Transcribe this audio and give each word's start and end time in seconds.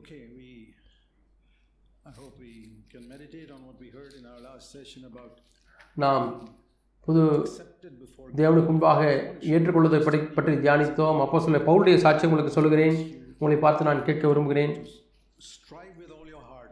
Okay, 0.00 0.20
we, 0.34 0.72
I 2.10 2.12
hope 2.18 2.34
we 2.40 2.52
can 2.90 3.02
meditate 3.06 3.50
on 3.54 3.58
what 3.66 3.78
we 3.78 3.88
heard 3.96 4.12
in 4.18 4.24
our 4.30 4.40
last 4.44 4.66
session 4.74 5.00
about 5.08 5.32
நாம் 6.02 6.24
புது 7.06 7.22
தேவனுக்கு 8.38 8.70
முன்பாக 8.70 9.00
ஏற்றுக்கொள்வதை 9.54 9.98
படி 10.06 10.18
பற்றி 10.36 10.54
தியானித்தோம். 10.64 11.18
அப்போ 11.24 11.40
சொல்ல 11.46 11.60
பவுலுடைய 11.66 11.96
சாட்சி 12.04 12.26
உங்களுக்கு 12.28 12.54
சொல்கிறேன் 12.56 12.96
உங்களை 13.38 13.58
பார்த்து 13.64 13.88
நான் 13.88 14.00
கேட்க 14.08 14.24
விரும்புகிறேன். 14.30 14.72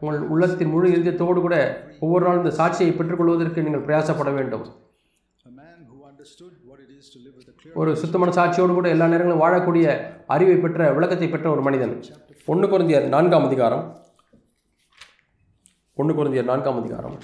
உங்கள் 0.03 0.25
உள்ளத்தின் 0.35 0.73
முழு 0.73 0.89
இதயத்தோடு 0.95 1.43
கூட 1.45 1.59
ஒவ்வொரு 2.05 2.25
நாளும் 2.27 2.43
இந்த 2.43 2.55
சாட்சியை 2.61 2.95
பெற்றுக்கொள்வதற்கு 3.01 3.65
நீங்கள் 3.67 3.85
பிரயாசப்பட 3.89 4.33
வேண்டும். 4.39 4.65
ஒரு 7.83 7.93
சுத்தமான 8.01 8.33
சாட்சியோடு 8.39 8.79
கூட 8.79 8.89
எல்லா 8.95 9.11
நேரங்களும் 9.13 9.45
வாழக்கூடிய 9.45 9.85
அறிவை 10.35 10.57
பெற்ற 10.65 10.91
விளக்கத்தை 10.97 11.29
பெற்ற 11.35 11.47
ஒரு 11.55 11.63
மனிதன். 11.69 11.95
ஒன்று 12.51 12.67
குருந்தியர் 12.67 13.07
நான்காம் 13.07 13.45
அதிகாரம். 13.45 13.97
ஒன்று 15.93 16.13
குருந்தியர் 16.13 16.43
நான்காம் 16.43 16.79
அதிகாரம். 16.79 17.17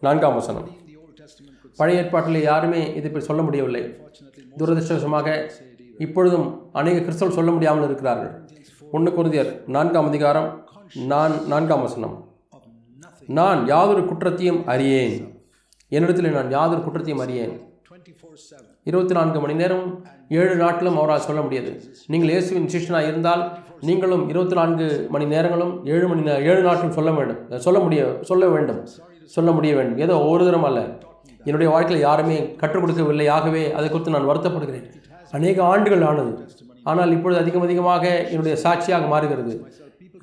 நான்காம் 0.00 0.34
வசனம். 0.34 0.68
பழைய 1.76 2.02
ஏற்பாட்டில் 2.02 2.42
யாருமே 2.42 2.88
இதை 2.88 3.02
இப்படி 3.02 3.24
சொல்ல 3.24 3.42
முடியவில்லை. 3.42 3.98
துரதிருஷ்டவசமாக 4.58 5.50
இப்பொழுதும் 5.98 6.72
அநேக 6.72 6.98
கிறிஸ்தவர்கள் 6.98 7.30
சொல்ல 7.30 7.50
முடியாமல் 7.50 7.84
இருக்கிறார்கள். 7.84 8.48
ஒன்று 8.92 9.12
குருந்தியர் 9.12 9.66
நான்காம் 9.66 10.06
அதிகாரம். 10.06 10.68
நான் 10.94 11.46
நான்காம் 11.46 11.80
வசனம். 11.80 12.34
நான் 13.26 13.66
யாதொரு 13.66 14.04
குற்றத்தையும் 14.04 14.66
அறியேன். 14.66 15.44
என்னிடத்தில் 15.88 16.30
நான் 16.30 16.50
யாதொரு 16.50 16.82
குற்றத்தையும் 16.82 17.26
அறியேன். 17.26 17.73
இருபத்தி 18.88 19.14
நான்கு 19.16 19.38
மணி 19.42 19.54
நேரம் 19.60 19.84
ஏழு 20.38 20.54
நாட்களும் 20.62 20.98
அவரால் 21.00 21.24
சொல்ல 21.26 21.40
முடியாது. 21.46 21.70
நீங்கள் 22.12 22.32
இயேசுவின் 22.32 22.68
சிஷ்யனாக 22.74 23.10
இருந்தால் 23.10 23.42
நீங்களும் 23.88 24.24
இருபத்தி 24.32 24.56
நான்கு 24.60 24.86
மணி 25.14 25.26
நேரங்களும் 25.34 25.72
ஏழு 25.94 26.06
மணி 26.10 26.22
நேரம் 26.26 26.44
ஏழு 26.50 26.62
நாட்களும் 26.66 26.96
சொல்ல 26.98 27.10
வேண்டும். 27.18 27.40
சொல்ல 27.66 27.78
முடிய 27.84 28.02
சொல்ல 28.30 28.44
வேண்டும். 28.54 28.80
சொல்ல 29.36 29.50
முடிய 29.50 29.74
வேண்டும். 29.78 29.98
ஏதோ 30.06 30.16
ஒரு 30.32 30.44
தரம் 30.44 30.66
அல்ல. 30.70 30.80
என்னுடைய 31.48 31.68
வாழ்க்கையில் 31.72 32.06
யாருமே 32.08 32.38
கற்றுக் 32.60 32.82
கொடுக்கவில்லை. 32.82 33.26
ஆகவே 33.36 33.64
அதை 33.78 33.86
குறித்து 33.90 34.14
நான் 34.16 34.30
வருத்தப்படுகிறேன். 34.30 34.86
அநேக 35.38 35.58
ஆண்டுகள் 35.72 36.06
ஆனது. 36.10 36.32
ஆனால் 36.90 37.12
இப்பொழுது 37.16 37.42
அதிகம் 37.42 37.66
அதிகமாக 37.66 38.04
என்னுடைய 38.32 38.56
சாட்சியாக 38.64 39.06
மாறுகிறது. 39.12 39.54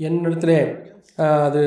என்னிடத்திலே 0.07 0.59
அது 1.47 1.61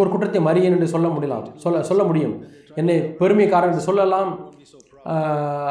ஒரு 0.00 0.10
குற்றத்தை 0.12 0.40
மறியன் 0.48 0.74
என்று 0.76 0.88
சொல்ல 0.94 1.08
முடியலாம். 1.14 1.46
சொல்ல 1.64 1.82
சொல்ல 1.90 2.02
முடியும். 2.10 2.34
என்னை 2.80 2.96
பெருமைக்காரன் 3.20 3.72
என்று 3.72 3.88
சொல்லலாம். 3.88 4.30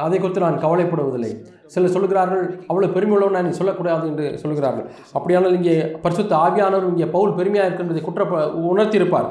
அதை 0.05 0.17
குறித்து 0.17 0.45
நான் 0.45 0.61
கவலைப்படுவதில்லை. 0.63 1.31
சிலர் 1.73 1.95
சொல்கிறார்கள் 1.95 2.43
அவ்வளோ 2.69 2.89
பெருமை 2.95 3.13
உள்ளவன் 3.15 3.37
நான் 3.37 3.57
சொல்லக்கூடாது 3.59 4.05
என்று 4.11 4.25
சொல்கிறார்கள் 4.41 4.87
அப்படியானால் 5.17 5.57
இங்கே 5.59 5.75
பரிசுத்த 6.03 6.33
ஆவியானவர் 6.45 6.91
இங்கே 6.93 7.07
பவுல் 7.15 7.37
பெருமையாக 7.39 7.67
இருக்கின்றதை 7.69 8.03
குற்ற 8.07 8.23
உணர்த்தியிருப்பார். 8.71 9.29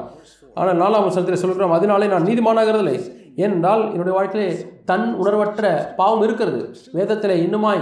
ஆனால் 0.59 0.79
நாலாம் 0.83 1.05
வசனத்தில் 1.07 1.41
சொல்கிறோம் 1.43 1.75
அதனாலே 1.77 2.09
நான் 2.13 2.27
நீதிமானாகிறதில்லை. 2.29 2.97
ஏனென்றால் 3.43 3.83
என்னுடைய 3.93 4.15
வாழ்க்கையிலே 4.17 4.49
தன் 4.89 5.07
உணர்வற்ற 5.21 5.71
பாவம் 5.99 6.23
இருக்கிறது. 6.25 6.59
வேதத்தில் 6.97 7.35
இன்னுமாய் 7.45 7.81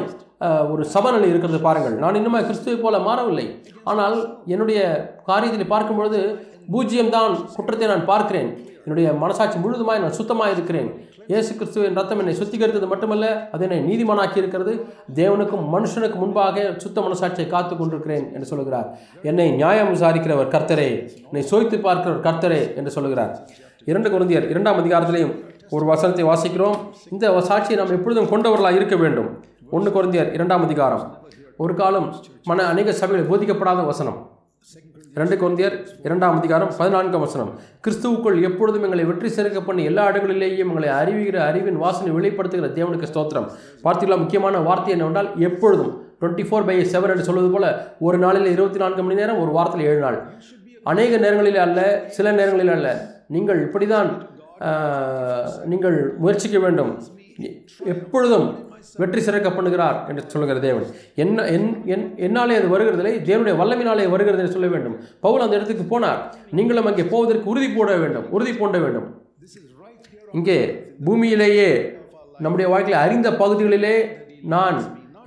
ஒரு 0.74 0.84
சமநிலை 0.94 1.28
இருக்கிறது 1.32 1.60
பாருங்கள். 1.66 1.96
நான் 2.04 2.18
இன்னுமாய் 2.20 2.48
கிறிஸ்துவை 2.50 2.78
போல 2.84 3.00
மாறவில்லை. 3.08 3.48
ஆனால் 3.92 4.16
என்னுடைய 4.54 4.80
காரியத்தில் 5.30 5.72
பார்க்கும் 5.74 6.00
பொழுது 6.00 6.20
பூஜ்ஜியம்தான் 6.74 7.34
குற்றத்தை 7.56 7.88
நான் 7.94 8.10
பார்க்கிறேன். 8.12 8.50
என்னுடைய 8.86 9.08
மனசாட்சி 9.24 9.58
முழுதுமாய் 9.64 10.04
நான் 10.04 10.18
சுத்தமாக 10.20 10.54
இருக்கிறேன் 10.56 10.88
இயேசு 11.28 11.52
கிறிஸ்துவின் 11.56 11.98
ரத்தம் 12.00 12.20
என்னை 12.22 12.34
சுத்திகரித்தது 12.40 12.88
மட்டுமல்ல 12.92 13.26
அது 13.54 13.64
என்னை 13.68 13.78
நீதிமானாக்கி 13.90 14.38
இருக்கிறது 14.42 14.74
தேவனுக்கும் 15.20 15.66
மனுஷனுக்கு 15.74 16.18
முன்பாக 16.24 16.64
சுத்த 16.84 17.02
மனசாட்சியை 17.02 17.48
காத்து 17.48 17.76
கொண்டிருக்கிறேன் 17.76 18.26
என்று 18.34 18.48
சொல்கிறார். 18.52 18.88
என்னை 19.30 19.52
நியாயம் 19.52 19.92
விசாரிக்கிறவர் 19.96 20.52
கர்த்தரே 20.56 20.90
என்னை 21.28 21.44
சோய்த்து 21.52 21.80
பார்க்கிறவர் 21.86 22.26
கர்த்தரே 22.28 22.62
என்று 22.82 22.92
சொல்கிறார். 22.98 23.34
இரண்டு 23.86 24.10
குருந்தியர் 24.14 24.50
இரண்டாம் 24.54 24.80
அதிகாரத்திலையும் 24.84 25.34
ஒரு 25.70 25.86
வசனத்தை 25.92 26.26
வாசிக்கிறோம். 26.32 26.78
இந்த 27.12 27.34
சாட்சியை 27.50 27.78
நாம் 27.82 27.96
எப்பொழுதும் 27.98 28.32
கொண்டவர்களாக 28.34 28.80
இருக்க 28.82 28.96
வேண்டும். 28.96 29.30
ஒன்று 29.78 29.92
குருந்தியர் 29.98 30.34
இரண்டாம் 30.34 30.66
அதிகாரம். 30.70 31.06
ஒரு 31.58 31.74
காலம் 31.80 32.08
மன 32.50 32.64
அநேக 32.74 32.94
சபையில் 33.00 33.30
போதிக்கப்படாத 33.32 33.86
வசனம். 33.86 34.20
இரண்டு 35.16 35.36
குழந்தையர் 35.40 35.74
இரண்டாம் 36.08 36.36
அதிகாரம் 36.40 36.70
பதினான்காம் 36.78 37.24
வசனம். 37.24 37.50
கிறிஸ்துவுக்குள் 37.86 38.38
எப்பொழுதும் 38.48 38.86
எங்களை 38.88 39.04
வெற்றி 39.10 39.30
சேர்க்க 39.38 39.62
பண்ணி 39.66 39.84
எல்லா 39.90 40.04
இடங்களிலேயும் 40.12 40.70
எங்களை 40.72 40.90
அறிவுகிற 41.00 41.38
அறிவின் 41.48 41.80
வாசனை 41.82 42.12
வெளிப்படுத்துகிற 42.18 42.68
தேவனுக்கு 42.78 43.10
ஸ்தோத்திரம். 43.12 43.48
பார்த்தீங்களா 43.86 44.20
முக்கியமான 44.22 44.62
வார்த்தை 44.68 44.94
என்னவென்றால் 44.96 45.30
எப்பொழுதும் 45.48 45.92
டுவெண்ட்டி 46.22 46.46
ஃபோர் 46.50 46.68
பை 46.70 46.78
செவன் 46.94 47.14
என்று 47.14 47.28
சொல்வது 47.30 47.50
போல 47.56 47.74
ஒரு 48.08 48.20
நாளில் 48.24 48.50
இருபத்தி 48.56 48.82
நான்கு 48.84 49.04
மணி 49.06 49.20
நேரம் 49.22 49.42
ஒரு 49.44 49.52
வாரத்தில் 49.58 49.88
ஏழு 49.90 50.02
நாள். 50.06 50.20
அநேக 50.92 51.12
நேரங்களில் 51.26 51.60
அல்ல 51.66 51.82
சில 52.18 52.28
நேரங்களில் 52.40 52.74
அல்ல. 52.78 52.90
நீங்கள் 53.36 53.62
இப்படிதான் 53.68 54.12
நீங்கள் 55.74 56.00
முயற்சிக்க 56.24 56.58
வேண்டும். 56.68 56.94
எப்பொழுதும் 57.96 58.48
வெற்றி 59.02 59.22
சிறக்க 59.28 59.50
பண்ணுகிறார் 59.58 59.98
என்று 60.10 60.24
சொல்லுகிற 60.34 60.60
தேவன். 60.68 60.86
என்ன 61.24 61.48
என் 61.56 61.68
என் 61.94 62.06
என்னாலே 62.28 62.58
அது 62.60 62.70
வருகிறதில்லை 62.74 63.14
தேவனுடைய 63.30 63.56
வல்லமினாலே 63.62 64.06
வருகிறது 64.14 64.44
என்று 64.44 64.56
சொல்ல 64.56 64.70
வேண்டும். 64.76 64.96
பவுல் 65.26 65.46
அந்த 65.46 65.58
இடத்துக்கு 65.60 65.86
போனார். 65.94 66.22
நீங்களும் 66.60 66.90
அங்கே 66.92 67.06
போவதற்கு 67.14 67.52
உறுதி 67.54 67.70
போட 67.78 67.98
வேண்டும் 68.06 68.30
உறுதி 68.38 68.56
போட 68.62 68.78
வேண்டும். 68.86 69.10
இங்கே 70.40 70.58
பூமியிலேயே 71.06 71.70
நம்முடைய 72.46 72.68
வாழ்க்கையில் 72.74 73.04
அறிந்த 73.04 73.30
பகுதிகளிலே 73.44 73.96
நான் 74.56 74.78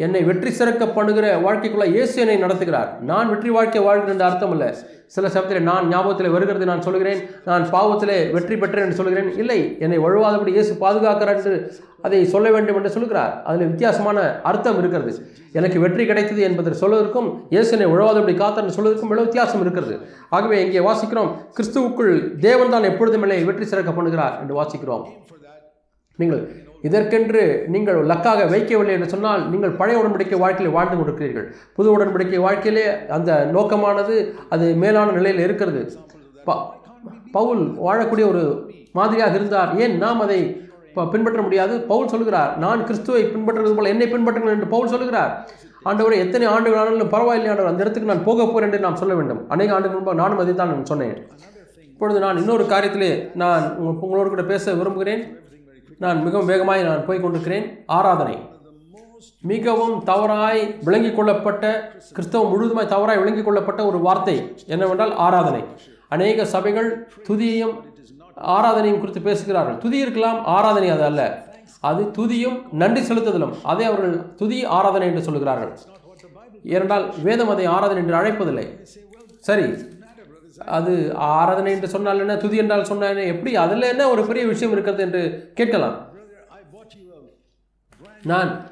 என்னை 0.04 0.20
வெற்றி 0.28 0.50
சிறக்க 0.58 0.84
பண்ணுகிற 0.94 1.26
வாழ்க்கைக்குள்ள 1.44 1.86
இயேசு 1.96 2.14
என்னை 2.22 2.34
நடத்துகிறார். 2.44 2.88
நான் 3.10 3.28
வெற்றி 3.32 3.50
வாழ்க்கை 3.56 3.82
வாழ்கிறேன் 3.84 4.12
என்று 4.14 4.26
அர்த்தம் 4.28 4.54
அல்ல. 4.54 4.64
சில 5.14 5.28
சமயத்தில் 5.34 5.68
நான் 5.68 5.88
ஞாபகத்தில் 5.92 6.34
வருகிறது 6.34 6.64
நான் 6.70 6.84
சொல்கிறேன் 6.86 7.20
நான் 7.48 7.64
பாவத்திலே 7.74 8.16
வெற்றி 8.36 8.56
பெற்றேன் 8.62 8.84
என்று 8.86 8.98
சொல்கிறேன். 9.00 9.28
இல்லை 9.42 9.58
என்னை 9.84 9.98
வழுவாதபடி 10.04 10.54
இயேசு 10.56 10.72
பாதுகாக்கிறார் 10.82 11.38
என்று 11.40 11.54
அதை 12.04 12.24
சொல்ல 12.24 12.50
வேண்டும் 12.50 12.76
என்று 12.76 12.90
சொல்கிறார். 12.90 13.42
அதில் 13.42 13.66
வித்தியாசமான 13.66 14.40
அர்த்தம் 14.42 14.78
இருக்கிறது. 14.78 15.26
எனக்கு 15.52 15.80
வெற்றி 15.80 16.06
கிடைத்தது 16.06 16.42
என்பதை 16.42 16.72
சொல்வதற்கும் 16.80 17.46
இயேசுனை 17.50 17.84
உழவாதபடி 17.84 18.36
காத்தார் 18.36 18.68
சொல்வதற்கும் 18.68 19.02
இவ்வளவு 19.02 19.26
வித்தியாசம் 19.26 19.60
இருக்கிறது. 19.60 20.00
ஆகவே 20.30 20.64
இங்கே 20.64 20.78
வாசிக்கிறோம் 20.78 21.36
கிறிஸ்துவுக்குள் 21.56 22.38
தேவன் 22.38 22.70
தான் 22.70 22.82
எப்பொழுதும் 22.82 23.22
என்னை 23.22 23.44
வெற்றி 23.44 23.64
சிறக்க 23.64 23.90
பண்ணுகிறார் 23.90 24.40
என்று 24.40 24.62
வாசிக்கிறோம். 24.62 25.06
நீங்கள் 26.16 26.62
இதற்கென்று 26.82 27.64
நீங்கள் 27.68 28.06
லக்காக 28.06 28.44
வைக்கவில்லை 28.50 28.88
என்று 28.88 29.08
சொன்னால் 29.08 29.50
நீங்கள் 29.50 29.70
பழைய 29.70 30.00
உடன்படிக்கை 30.00 30.38
வாழ்க்கையில் 30.38 30.74
வாழ்ந்து 30.74 30.96
கொண்டிருக்கிறீர்கள். 30.96 31.52
புது 31.74 31.98
உடன்படிக்கை 31.98 32.38
வாழ்க்கையிலே 32.38 33.06
அந்த 33.06 33.50
நோக்கமானது 33.54 34.34
அது 34.48 34.74
மேலான 34.74 35.12
நிலையில் 35.12 35.44
இருக்கிறது. 35.44 35.92
ப- 36.44 36.72
பவுல் 37.32 37.72
வாழக்கூடிய 37.72 38.28
ஒரு 38.28 38.72
மாதிரியாக 38.92 39.34
இருந்தார். 39.34 39.78
ஏன் 39.78 39.96
நாம் 39.96 40.20
அதை 40.20 40.63
பின்பற்ற 41.12 41.42
முடியாது. 41.42 41.74
பவுல் 41.90 42.12
சொல்கிறார் 42.14 42.52
நான் 42.64 42.84
கிறிஸ்துவை 42.88 43.22
பின்பற்றுவது 43.34 43.74
போல் 43.76 43.92
என்னை 43.92 44.06
பின்பற்றுங்கள் 44.12 44.54
என்று 44.56 44.66
பவுல் 44.74 44.92
சொல்கிறார் 44.94 45.32
ஆண்டவரை 45.90 46.18
எத்தனை 46.24 46.46
ஆண்டுகள் 46.46 46.80
ஆனாலும் 46.82 47.14
பரவாயில்லை 47.14 47.50
ஆண்டவர் 47.50 47.72
அந்த 47.72 47.82
இடத்துக்கு 47.84 48.10
நான் 48.12 48.26
போக 48.28 48.44
போகிறேன் 48.44 48.68
என்று 48.68 48.84
நாம் 48.86 49.00
சொல்ல 49.02 49.14
வேண்டும். 49.14 49.40
அநேக 49.48 49.74
ஆண்டுகள் 49.74 49.96
முன்பாக 49.96 50.20
நானும் 50.22 50.38
அதை 50.38 50.54
தான் 50.54 50.70
நான் 50.72 50.90
சொன்னேன். 50.92 51.16
இப்பொழுது 51.92 52.20
நான் 52.20 52.36
இன்னொரு 52.36 52.64
காரியத்திலே 52.64 53.10
நான் 53.34 53.64
உங்களோடு 53.76 54.28
கூட 54.28 54.42
பேச 54.42 54.74
விரும்புகிறேன். 54.74 55.22
நான் 55.98 56.22
மிகவும் 56.22 56.50
வேகமாய் 56.52 56.82
நான் 56.82 57.06
போய் 57.06 57.20
கொண்டிருக்கிறேன். 57.20 57.66
ஆராதனை. 57.86 58.36
மிகவும் 59.40 60.02
தவறாய் 60.04 60.62
விளங்கிக் 60.84 61.16
கொள்ளப்பட்ட 61.16 61.92
கிறிஸ்தவம் 62.12 62.50
முழுவதுமாய் 62.52 62.92
தவறாய் 62.94 63.18
விளங்கிக் 63.18 63.44
கொள்ளப்பட்ட 63.44 63.86
ஒரு 63.86 63.98
வார்த்தை 63.98 64.36
என்னவென்றால் 64.66 65.14
ஆராதனை. 65.26 65.64
அநேக 66.08 66.44
சபைகள் 66.54 67.08
துதியையும் 67.28 67.76
ஆராதனையும் 68.40 68.98
குறித்து 68.98 69.20
பேசுகிறார்கள். 69.20 69.78
துதி 69.78 69.98
இருக்கலாம் 69.98 70.44
ஆராதனை 70.44 70.88
அது 70.88 71.04
அல்ல. 71.04 71.44
அது 71.80 72.02
துதியும் 72.02 72.62
நன்றி 72.72 73.00
செலுத்துதலும். 73.00 73.54
அதை 73.62 73.86
அவர்கள் 73.86 74.34
துதி 74.34 74.64
ஆராதனை 74.64 75.08
என்று 75.08 75.22
சொல்கிறார்கள். 75.22 75.78
ஏனென்றால் 76.64 77.20
வேதம் 77.22 77.48
அதை 77.48 77.64
ஆராதனை 77.64 78.02
என்று 78.02 78.14
அழைப்பதில்லை. 78.14 78.82
சரி. 79.40 79.74
அது 80.66 81.14
ஆராதனை 81.14 81.72
என்று 81.72 81.88
சொன்னால் 81.88 82.18
என்ன? 82.18 82.36
துதி 82.36 82.56
என்றால் 82.56 82.84
சொன்னால் 82.84 83.08
என்ன? 83.08 83.22
எப்படி? 83.22 83.56
அதில் 83.56 83.82
என்ன 83.82 84.08
ஒரு 84.08 84.26
பெரிய 84.26 84.46
விஷயம் 84.46 84.72
இருக்கிறது 84.72 85.02
என்று 85.02 85.50
கேட்கலாம். 85.54 86.08
நான் 88.22 88.70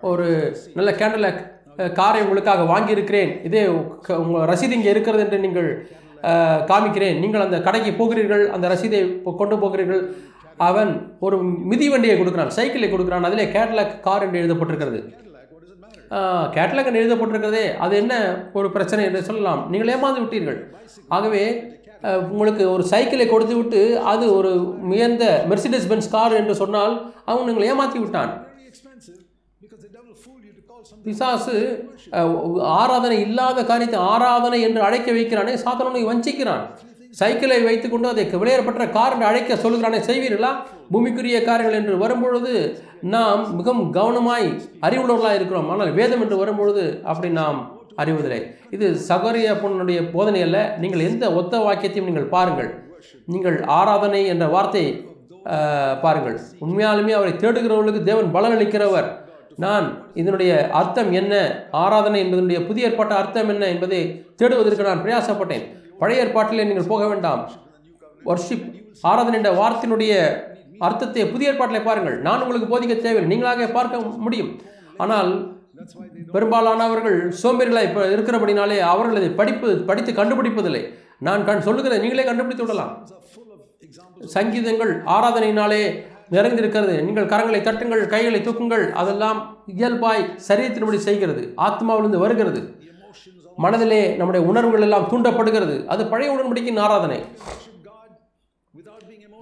ஒரு 0.00 0.56
நல்ல 0.74 0.90
கேண்டலாக் 0.90 1.50
காரை 1.92 2.22
உங்களுக்காக 2.22 2.62
வாங்கியிருக்கிறேன். 2.62 3.44
இதே 3.44 3.68
க- 4.02 4.18
உங்கள் 4.18 4.56
ரசீது 4.56 4.70
இங்கே 4.70 4.90
இருக்கிறது 4.90 5.24
என்று 5.24 5.38
நீங்கள் 5.38 5.90
காமிக்கிறேன். 6.70 7.18
நீங்கள் 7.22 7.44
அந்த 7.46 7.58
கடைக்கு 7.66 7.92
போகிறீர்கள் 8.00 8.44
அந்த 8.56 8.66
ரசீதை 8.72 9.00
கொண்டு 9.40 9.56
போகிறீர்கள். 9.64 10.02
அவன் 10.68 10.90
ஒரு 11.26 11.36
மிதி 11.70 11.86
வண்டியை 11.92 12.14
கொடுக்குறான் 12.18 12.54
சைக்கிளை 12.56 12.88
கொடுக்குறான். 12.92 13.26
அதிலே 13.28 13.46
கேட்லாக் 13.56 13.92
கார் 14.06 14.24
என்று 14.26 14.40
எழுதப்பட்டிருக்கிறது. 14.42 15.00
கேட்லாக் 16.56 16.88
என்று 16.88 17.02
எழுதப்பட்டிருக்கிறதே 17.02 17.66
அது 17.84 17.94
என்ன 18.02 18.14
ஒரு 18.58 18.68
பிரச்சனை 18.74 19.02
என்று 19.08 19.20
சொல்லலாம். 19.28 19.62
நீங்கள் 19.72 19.92
ஏமாந்து 19.94 20.22
விட்டீர்கள். 20.22 20.58
ஆகவே 21.16 21.44
உங்களுக்கு 22.32 22.64
ஒரு 22.74 22.84
சைக்கிளை 22.92 23.26
கொடுத்து 23.28 23.54
விட்டு 23.58 23.80
அது 24.12 24.24
ஒரு 24.38 24.50
உயர்ந்த 24.92 25.24
மெர்சிடஸ் 25.50 25.88
பென்ஸ் 25.90 26.12
கார் 26.14 26.38
என்று 26.40 26.54
சொன்னால் 26.62 26.94
அவன் 27.30 27.50
உங்களை 27.52 27.68
ஏமாற்றி 27.72 27.98
விட்டான். 28.04 28.32
பிசாசு 31.04 31.56
ஆராதனை 32.80 33.18
இல்லாத 33.26 33.64
காரியத்தை 33.70 33.98
ஆராதனை 34.12 34.60
என்று 34.68 34.80
அழைக்க 34.88 35.10
வைக்கிறானே 35.18 35.54
சாத்தானனை 35.64 36.02
வஞ்சிக்கிறான். 36.10 36.64
சைக்கிளை 37.20 37.58
வைத்துக்கொண்டு 37.68 38.08
அதை 38.10 38.24
விளையாடப்பட்ட 38.42 38.84
கார் 38.96 39.14
என்று 39.14 39.28
அழைக்க 39.30 39.56
சொல்கிறானே 39.64 39.98
செய்வீர்களா? 40.08 40.52
பூமிக்குரிய 40.92 41.38
காரியங்கள் 41.48 41.78
என்று 41.80 41.94
வரும்பொழுது 42.02 42.52
நாம் 43.14 43.42
மிகவும் 43.58 43.90
கவனமாய் 43.98 44.48
அறிவுள்ளவர்களாக 44.86 45.38
இருக்கிறோம். 45.40 45.68
ஆனால் 45.74 45.92
வேதம் 45.98 46.22
என்று 46.24 46.36
வரும்பொழுது 46.42 46.84
அப்படி 47.10 47.30
நாம் 47.40 47.58
அறிவதில்லை. 48.02 48.40
இது 48.74 48.86
சகோரிய 49.10 49.48
பொண்ணுடைய 49.62 50.00
போதனை 50.14 50.40
அல்ல. 50.46 50.58
நீங்கள் 50.82 51.06
எந்த 51.10 51.24
ஒத்த 51.40 51.58
வாக்கியத்தையும் 51.66 52.08
நீங்கள் 52.10 52.32
பாருங்கள். 52.36 52.70
நீங்கள் 53.34 53.58
ஆராதனை 53.80 54.22
என்ற 54.34 54.46
வார்த்தை 54.54 54.84
பாருங்கள். 56.04 56.38
உண்மையாலுமே 56.64 57.12
அவரை 57.18 57.32
தேடுகிறவர்களுக்கு 57.42 58.08
தேவன் 58.10 58.34
பலனளிக்கிறவர். 58.36 59.08
நான் 59.56 59.86
இதனுடைய 60.14 60.52
அர்த்தம் 60.70 61.12
என்ன? 61.12 61.34
ஆராதனை 61.70 62.18
என்பதனுடைய 62.24 62.66
புதிய 62.66 62.88
ஏற்பாட்டு 62.88 63.14
அர்த்தம் 63.14 63.48
என்ன 63.48 63.66
என்பதை 63.66 64.00
தேடுவதற்கு 64.36 64.88
நான் 64.88 65.02
பிரயாசப்பட்டேன். 65.04 65.64
பழைய 65.98 66.24
ஏற்பாட்டிலே 66.24 66.66
நீங்கள் 66.70 66.90
போக 66.92 67.06
வேண்டாம். 67.06 67.42
வர்ஷிப் 68.26 68.66
ஆராதனை 69.10 69.36
என்ற 69.40 69.52
வார்த்தையினுடைய 69.60 70.12
அர்த்தத்தை 70.78 71.26
புதிய 71.26 71.52
ஏற்பாட்டிலே 71.52 71.82
பாருங்கள். 71.82 72.20
நான் 72.20 72.42
உங்களுக்கு 72.42 72.70
போதிக்க 72.72 72.94
தேவையில்லை. 73.00 73.30
நீங்களாக 73.32 73.72
பார்க்க 73.72 74.00
முடியும். 74.26 74.52
ஆனால் 74.96 75.30
பெரும்பாலானவர்கள் 76.32 77.18
சோம்பேறிகளாக 77.42 77.88
இப்போ 77.88 78.02
இருக்கிறபடினாலே 78.16 78.78
அவர்கள் 78.78 79.20
இதை 79.20 79.30
படிப்பு 79.30 79.68
படித்து 79.90 80.12
கண்டுபிடிப்பதில்லை. 80.12 80.82
நான் 81.18 81.44
கண் 81.44 81.60
சொல்லுகிறதை 81.60 81.98
நீங்களே 82.02 82.24
கண்டுபிடித்து 82.24 82.64
விடலாம். 82.64 82.92
சங்கீதங்கள் 84.34 84.92
ஆராதனையினாலே 85.14 85.82
நிறைந்திருக்கிறது. 86.34 86.94
நீங்கள் 87.06 87.30
கரங்களை 87.32 87.60
தட்டுங்கள் 87.68 88.06
கைகளை 88.06 88.40
தூக்குங்கள் 88.40 88.90
அதெல்லாம் 88.90 89.40
இயல்பாய் 89.66 90.28
சரீரத்தின்படி 90.48 91.00
செய்கிறது. 91.08 91.54
ஆத்மாவிலிருந்து 91.66 92.22
வருகிறது. 92.24 92.62
மனதிலே 93.56 94.16
நம்முடைய 94.16 94.46
உணர்வுகள் 94.46 94.80
எல்லாம் 94.80 95.08
தூண்டப்படுகிறது. 95.10 95.86
அது 95.86 96.06
பழைய 96.06 96.32
உடன்படிக்கையின் 96.34 96.84
ஆராதனை. 96.86 97.18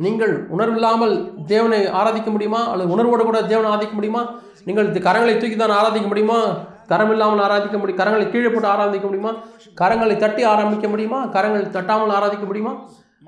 நீங்கள் 0.05 0.47
உணர்வில்லாமல் 0.55 1.15
தேவனை 1.47 1.87
ஆராதிக்க 1.87 2.31
முடியுமா? 2.31 2.71
அல்லது 2.71 2.91
உணர்வோடு 2.91 3.25
கூட 3.25 3.43
தேவனை 3.43 3.71
ஆராதிக்க 3.71 3.93
முடியுமா? 3.93 4.23
நீங்கள் 4.65 4.89
கரங்களை 4.91 5.35
தூக்கி 5.39 5.57
தான் 5.57 5.77
ஆராதிக்க 5.81 6.07
முடியுமா? 6.07 6.39
கரம் 6.87 7.11
இல்லாமல் 7.11 7.43
ஆராதிக்க 7.47 7.79
முடியும். 7.79 8.01
கரங்களை 8.01 8.31
கீழே 8.31 8.49
போட்டு 8.49 8.69
ஆராதிக்க 8.69 9.07
முடியுமா? 9.11 9.33
கரங்களை 9.81 10.17
தட்டி 10.17 10.43
ஆரம்பிக்க 10.45 10.89
முடியுமா? 10.89 11.21
கரங்களை 11.27 11.67
தட்டாமல் 11.77 12.17
ஆராதிக்க 12.19 12.47
முடியுமா? 12.47 12.73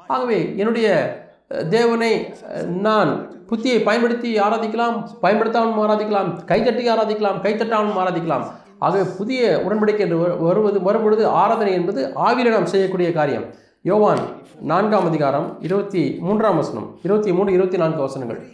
ஆகவே 0.06 0.38
என்னுடைய 0.56 0.88
தேவனை 1.68 2.34
நான் 2.66 3.30
புத்தியை 3.46 3.82
பயன்படுத்தி 3.82 4.40
ஆராதிக்கலாம் 4.40 5.06
பயன்படுத்தாமல் 5.20 5.88
ஆராதிக்கலாம் 5.88 6.38
கைத்தட்டி 6.46 6.88
ஆராதிக்கலாம் 6.88 7.40
கைத்தட்டாமல் 7.42 7.98
ஆராதிக்கலாம். 7.98 8.44
ஆகவே 8.78 9.10
புதிய 9.18 9.62
உடன்படிக்கை 9.68 9.98
என்று 9.98 10.18
வரு- 10.18 10.38
வருவது 10.38 10.82
வரும்பொழுது 10.82 11.26
ஆராதனை 11.26 11.72
என்பது 11.72 12.12
ஆவியில் 12.16 12.50
நாம் 12.50 12.66
செய்யக்கூடிய 12.66 13.12
காரியம். 13.12 13.44
யோவான் 13.82 14.18
நான்காம் 14.60 15.06
அதிகாரம் 15.06 15.58
இருபத்தி 15.60 16.16
மூன்றாம் 16.20 16.56
வசனம் 16.56 16.98
இருபத்தி 17.02 17.32
மூன்று 17.32 17.52
இருபத்தி 17.52 17.76
நான்கு 17.76 18.00
வசனங்கள். 18.00 18.46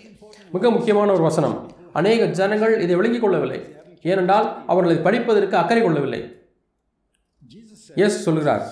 மிக 0.52 0.70
முக்கியமான 0.70 1.12
ஒரு 1.12 1.22
வசனம். 1.22 1.70
அநேக 1.92 2.24
ஜனங்கள் 2.24 2.80
இதை 2.80 2.96
விளங்கிக் 2.96 3.20
கொள்ளவில்லை. 3.20 3.76
ஏனென்றால் 4.02 4.56
அவர்களை 4.66 4.98
படிப்பதற்கு 4.98 5.56
அக்கறை 5.56 5.82
கொள்ளவில்லை. 5.82 6.42
எஸ் 7.94 8.22
சொல்கிறார். 8.22 8.62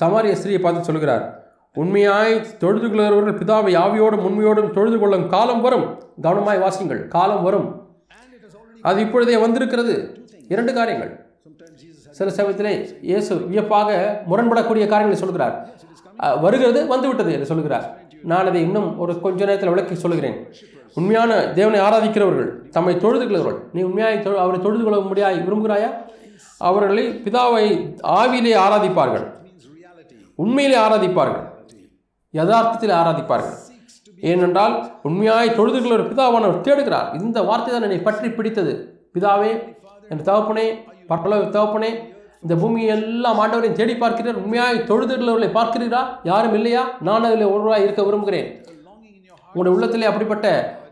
சமாரிய 0.00 0.36
ஸ்திரியை 0.42 0.60
பார்த்து 0.60 0.84
சொல்கிறார். 0.84 1.43
உண்மையாய் 1.74 2.58
தொழுது 2.58 2.88
கொள்கிறவர்கள் 2.88 3.38
பிதாவை 3.38 3.76
ஆவியோடும் 3.76 4.26
உண்மையோடும் 4.26 4.70
தொழுது 4.70 4.98
கொள்ளும் 4.98 5.28
காலம் 5.28 5.60
வரும். 5.60 6.02
கவனமாய் 6.22 6.58
வாசிங்கள் 6.58 7.08
காலம் 7.08 7.42
வரும். 7.42 7.88
அது 8.82 9.00
இப்பொழுதே 9.00 9.36
வந்திருக்கிறது. 9.36 10.24
இரண்டு 10.48 10.72
காரியங்கள். 10.72 11.26
சில 12.10 12.30
சமயத்திலே 12.30 12.98
இயேசு 13.02 13.36
வியப்பாக 13.36 14.22
முரண்படக்கூடிய 14.30 14.86
காரியங்களை 14.86 15.14
சொல்கிறார். 15.14 15.68
வருகிறது 16.40 16.86
வந்துவிட்டது 16.86 17.32
என்று 17.32 17.46
சொல்கிறார். 17.46 18.02
நான் 18.22 18.46
அதை 18.46 18.62
இன்னும் 18.62 18.98
ஒரு 18.98 19.20
கொஞ்ச 19.20 19.44
நேரத்தில் 19.44 19.68
விளக்கி 19.68 19.94
சொல்கிறேன் 19.94 20.46
உண்மையான 20.94 21.52
தேவனை 21.52 21.80
ஆராதிக்கிறவர்கள் 21.80 22.68
தம்மை 22.68 22.96
தொழுது 22.96 23.24
கொள்கிறவர்கள் 23.24 23.68
நீ 23.72 23.82
உண்மையாய் 23.82 24.20
தொழு- 24.24 24.36
அவரை 24.36 24.60
தொழுது 24.60 24.84
கொள்ள 24.84 24.98
முடியாய் 24.98 25.38
விரும்புகிறாயா? 25.38 25.94
அவர்களை 26.58 27.22
பிதாவை 27.24 27.96
ஆவியிலே 28.02 28.58
ஆராதிப்பார்கள். 28.58 29.32
உண்மையிலே 30.34 30.78
ஆராதிப்பார்கள். 30.78 31.52
யதார்த்தத்தில் 32.38 32.96
ஆராதிப்பார்கள். 33.00 33.58
ஏனென்றால் 34.30 34.74
உண்மையாய் 35.08 35.56
தொழுதுகள் 35.58 35.96
ஒரு 35.96 36.04
பிதாவானவர் 36.10 36.64
தேடுகிறார். 36.66 37.08
இந்த 37.20 37.38
வார்த்தை 37.48 37.70
தான் 37.72 37.86
என்னை 37.88 38.00
பற்றி 38.08 38.28
பிடித்தது. 38.38 38.74
பிதாவே 39.14 39.52
என் 40.10 40.26
தகப்பனே 40.28 40.66
பற்பல 41.10 41.36
தகப்பனே 41.56 41.90
இந்த 42.44 42.54
பூமியை 42.62 42.88
எல்லாம் 42.94 43.38
ஆண்டவரையும் 43.42 43.78
தேடி 43.80 43.94
பார்க்கிறீர். 44.00 44.40
உண்மையாய் 44.42 44.78
தொழுதுகளை 44.90 45.48
பார்க்கிறீரா? 45.58 46.00
யாரும் 46.30 46.56
இல்லையா? 46.58 46.82
நான் 47.08 47.26
அதில் 47.28 47.52
ஒருவராக 47.52 47.84
இருக்க 47.84 48.02
விரும்புகிறேன். 48.08 48.48
உங்களுடைய 49.52 49.74
உள்ளத்திலே 49.76 50.08
அப்படிப்பட்ட 50.10 50.48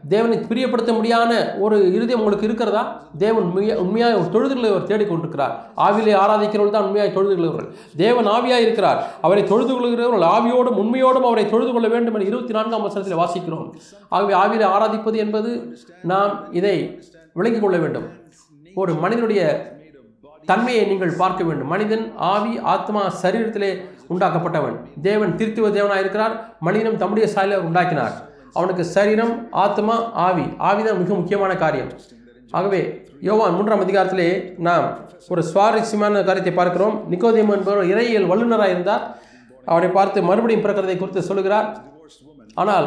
தேவனை 0.09 0.37
பிரியப்படுத்த 0.39 0.93
முடியாத 0.95 1.57
ஒரு 1.59 1.93
இருதயம் 1.93 2.21
உங்களுக்கு 2.21 2.47
இருக்கிறதா? 2.47 3.03
தேவன் 3.19 3.45
உண்மையாக 3.45 3.81
உண்மையாக 3.81 4.19
ஒரு 4.19 4.29
தொழுதுகளை 4.35 4.69
அவர் 4.71 4.87
தேடிக்கொண்டிருக்கிறார் 4.87 5.55
ஆவிலே 5.77 6.15
ஆராதிக்கிறவர்கள் 6.23 6.71
தான் 6.71 6.85
உண்மையாக 6.85 7.13
தொழுது 7.13 7.69
தேவன் 7.97 8.27
ஆவியாக 8.27 8.65
இருக்கிறார். 8.67 9.05
அவரை 9.21 9.45
தொழுது 9.45 9.73
கொள்கிறவர்கள் 9.73 10.29
ஆவியோடும் 10.29 10.81
உண்மையோடும் 10.83 11.29
அவரை 11.31 11.51
தொழுது 11.51 11.73
கொள்ள 11.73 11.89
வேண்டும் 11.89 12.15
என்று 12.15 12.27
இருபத்தி 12.27 12.53
நான்காம் 12.53 12.83
வசனத்தில் 12.83 13.21
வாசிக்கிறோம். 13.23 13.73
ஆகவே 14.09 14.35
ஆவியிலே 14.43 14.67
ஆராதிப்பது 14.77 15.15
என்பது 15.15 15.77
நாம் 16.03 16.53
இதை 16.53 16.99
விளங்கிக் 17.33 17.63
கொள்ள 17.63 17.77
வேண்டும். 17.77 18.09
ஒரு 18.75 18.95
மனிதனுடைய 18.95 19.71
தன்மையை 20.45 20.87
நீங்கள் 20.87 21.13
பார்க்க 21.13 21.45
வேண்டும். 21.45 21.69
மனிதன் 21.69 22.13
ஆவி 22.17 22.59
ஆத்மா 22.59 23.13
சரீரத்திலே 23.23 23.83
உண்டாக்கப்பட்டவன். 24.09 24.77
தேவன் 25.03 25.37
திருத்துவ 25.37 25.69
தேவனாக 25.69 25.99
இருக்கிறார் 25.99 26.55
மனிதனும் 26.61 26.97
தம்முடைய 26.97 27.29
சாயலில் 27.35 27.65
உண்டாக்கினார். 27.69 28.31
அவனுக்கு 28.57 28.85
சரீரம் 28.97 29.35
ஆத்மா 29.65 29.97
ஆவி. 30.27 30.47
ஆவிதான் 30.71 31.01
மிக 31.03 31.13
முக்கியமான 31.21 31.53
காரியம். 31.63 31.93
ஆகவே 32.59 32.81
யோவான் 33.29 33.57
மூன்றாம் 33.57 33.85
அதிகாரத்திலே 33.85 34.29
நாம் 34.67 34.87
ஒரு 35.33 35.43
சுவாரஸ்யமான 35.51 36.23
காரியத்தை 36.29 36.55
பார்க்கிறோம். 36.57 36.97
நிக்கோதேம் 37.13 37.53
என்பவர் 37.57 37.91
இறையியல் 37.93 38.31
வல்லுநராக 38.33 38.75
இருந்தார். 38.75 39.05
அவரை 39.73 39.89
பார்த்து 39.97 40.29
மறுபடியும் 40.29 40.65
பிறக்கிறதை 40.65 40.97
குறித்து 40.99 41.23
சொல்கிறார் 41.31 41.69
ஆனால் 42.63 42.87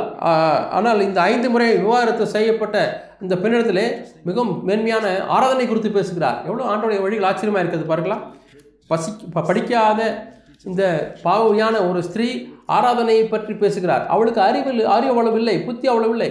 ஆனால் 0.77 0.99
இந்த 1.05 1.19
ஐந்து 1.31 1.47
முறை 1.53 1.67
விவாகரத்து 1.83 2.25
செய்யப்பட்ட 2.33 2.77
இந்த 3.23 3.35
பெண்ணிடத்திலே 3.43 3.85
மிகவும் 4.27 4.51
மேன்மையான 4.67 5.05
ஆராதனை 5.35 5.65
குறித்து 5.67 5.91
பேசுகிறார். 5.95 6.37
எவ்வளோ 6.47 6.67
ஆண்டோடைய 6.71 6.99
வழிகள் 7.05 7.29
ஆச்சரியமாக 7.29 7.63
இருக்கிறது 7.63 7.91
பார்க்கலாம் 7.91 8.23
பசி 8.89 9.11
படிக்காத 9.49 10.01
இந்த 10.69 10.83
பாவியான 11.23 11.75
ஒரு 11.89 11.99
ஸ்திரீ 12.07 12.27
ஆராதனையை 12.69 13.23
பற்றி 13.33 13.53
பேசுகிறார். 13.63 14.03
அவளுக்கு 14.13 14.41
அறிவில் 14.47 14.83
அறிவு 14.95 15.11
அவ்வளவு 15.13 15.39
இல்லை 15.41 15.55
புத்தி 15.67 15.87
அவ்வளவு 15.93 16.13
இல்லை. 16.15 16.29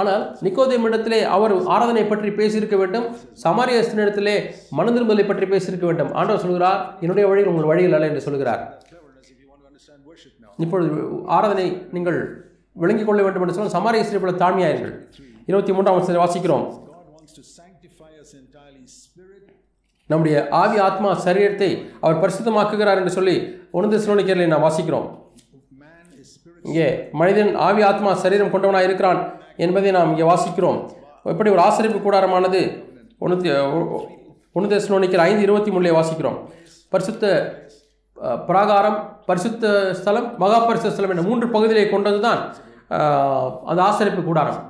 ஆனால் 0.00 0.22
நிக்கோதேமிடத்திலே 0.44 1.18
அவர் 1.34 1.52
ஆராதனை 1.74 2.04
பற்றி 2.12 2.28
பேசியிருக்க 2.38 2.76
வேண்டும். 2.82 3.06
சமாரியஸ்தனிடத்திலே 3.44 4.36
மனதிரும்பலை 4.78 5.24
பற்றி 5.30 5.46
பேசியிருக்க 5.52 5.86
வேண்டும். 5.90 6.12
ஆண்டவர் 6.18 6.44
சொல்கிறார் 6.44 6.80
என்னுடைய 7.04 7.24
வழியில் 7.30 7.50
உங்கள் 7.52 7.70
வழியில் 7.70 7.96
அல்ல 7.98 8.10
என்று 8.12 8.26
சொல்கிறார். 8.28 8.62
இப்பொழுது 10.64 10.90
ஆராதனை 11.36 11.66
நீங்கள் 11.96 12.18
விளங்கிக் 12.82 13.08
கொள்ள 13.08 13.20
வேண்டும் 13.24 13.42
என்று 13.44 13.54
சொன்னால் 13.56 13.76
சமாரியஸ்திரி 13.78 14.20
போல 14.22 14.34
தாழ்மையாயிருங்கள். 14.42 14.94
இருபத்தி 15.50 15.72
மூன்றாம் 15.76 15.96
வசனத்தை 15.98 16.22
வாசிக்கிறோம். 16.24 16.66
நம்முடைய 20.10 20.36
ஆவி 20.60 20.78
ஆத்மா 20.86 21.10
சரீரத்தை 21.26 21.68
அவர் 22.04 22.20
பரிசுத்தமாக்குகிறார் 22.22 23.00
என்று 23.00 23.14
சொல்லி 23.18 23.36
ஒன்று 23.78 24.00
சிலோனிக்கரில் 24.04 24.52
நாம் 24.52 24.64
வாசிக்கிறோம். 24.66 25.06
இங்கே 26.68 26.88
மனிதன் 27.20 27.52
ஆவி 27.66 27.82
ஆத்மா 27.90 28.10
சரீரம் 28.24 28.52
கொண்டவனாக 28.54 28.88
இருக்கிறான் 28.88 29.20
என்பதை 29.64 29.90
நாம் 29.96 30.12
இங்கே 30.12 30.26
வாசிக்கிறோம். 30.32 30.78
எப்படி 31.32 31.50
ஒரு 31.54 31.62
ஆசிரியப்பு 31.68 32.00
கூடாரமானது 32.04 32.60
ஒன்று 33.24 33.52
ஒன்று 34.56 34.70
தெசலோனிக்கர் 34.72 35.24
ஐந்து 35.28 35.44
இருபத்தி 35.46 35.70
மூணுலேயே 35.74 35.96
வாசிக்கிறோம். 35.98 36.38
பரிசுத்த 36.92 37.24
பிராகாரம் 38.48 38.98
பரிசுத்த 39.28 39.66
ஸ்தலம் 39.98 40.28
மகா 40.42 40.58
பரிசுத்த 40.68 40.92
ஸ்தலம் 40.94 41.12
என்ற 41.14 41.24
மூன்று 41.28 41.46
பகுதியிலே 41.54 41.84
கொண்டது 41.92 42.18
தான் 42.26 42.40
அந்த 43.70 43.80
ஆசிரியப்பு 43.88 44.22
கூடாரம். 44.28 44.60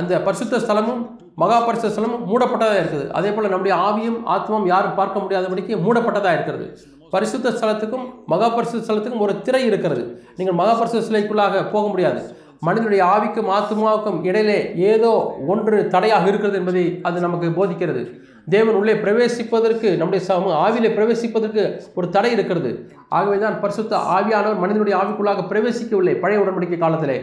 அந்த 0.00 0.12
பரிசுத்த 0.26 0.60
ஸ்தலமும் 0.64 1.02
மகா 1.42 1.58
பரிசுத்த 1.66 1.90
ஸ்தலமும் 1.94 2.24
மூடப்பட்டதாக 2.30 2.80
இருக்குது 2.80 3.06
அதே 3.18 3.30
போல் 3.34 3.52
நம்முடைய 3.52 3.74
ஆவியும் 3.88 4.18
ஆத்மம் 4.34 4.66
யாரும் 4.72 4.98
பார்க்க 4.98 5.22
முடியாதபடிக்கு 5.24 5.74
மூடப்பட்டதாக 5.86 6.36
இருக்கிறது. 6.38 6.66
பரிசுத்த 7.10 7.50
ஸ்தலத்துக்கும் 7.50 8.06
மகா 8.26 8.48
பரிசுத்த 8.48 8.82
ஸ்தலத்துக்கும் 8.86 9.24
ஒரு 9.26 9.42
திரை 9.42 9.64
இருக்கிறது. 9.64 10.24
நீங்கள் 10.36 10.58
மகா 10.60 10.72
பரிசுத்த 10.78 11.02
சிலைக்குள்ளாக 11.08 11.70
போக 11.70 11.88
முடியாது. 11.88 12.20
மனிதனுடைய 12.60 13.02
ஆவிக்கும் 13.04 13.50
ஆத்மாவுக்கும் 13.58 14.24
இடையிலே 14.24 14.76
ஏதோ 14.76 15.36
ஒன்று 15.46 15.88
தடையாக 15.88 16.28
இருக்கிறது 16.28 16.58
என்பதை 16.58 16.98
அது 17.02 17.20
நமக்கு 17.20 17.48
போதிக்கிறது. 17.48 18.02
தேவன் 18.48 18.74
உள்ளே 18.74 18.92
பிரவேசிப்பதற்கு 18.92 19.88
நம்முடைய 19.96 20.24
சம 20.24 20.70
ஆவியிலே 20.70 20.90
பிரவேசிப்பதற்கு 20.98 21.80
ஒரு 21.94 22.08
தடை 22.08 22.30
இருக்கிறது. 22.32 22.92
ஆகவே 23.08 23.38
தான் 23.38 23.60
பரிசுத்த 23.60 23.96
ஆவியானவர் 23.96 24.62
மனிதனுடைய 24.64 24.98
ஆவிக்குள்ளாக 25.00 25.46
பிரவேசிக்கவில்லை 25.52 26.14
பழைய 26.20 26.42
உடன்படிக்கை 26.42 26.78
காலத்திலே. 26.78 27.18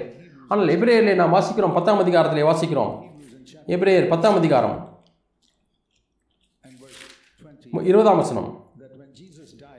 ஆனால் 0.48 0.68
எபிரேயரிலே 0.68 1.16
நாம் 1.16 1.34
வாசிக்கிறோம். 1.34 1.74
பத்தாம் 1.74 2.04
அதிகாரத்திலே 2.06 2.46
வாசிக்கிறோம். 2.52 2.94
எபிரேயர் 3.68 4.08
பத்தாம் 4.08 4.36
அதிகாரம். 4.36 4.78
இருபதாம் 7.84 8.22
வசனம். 8.24 8.67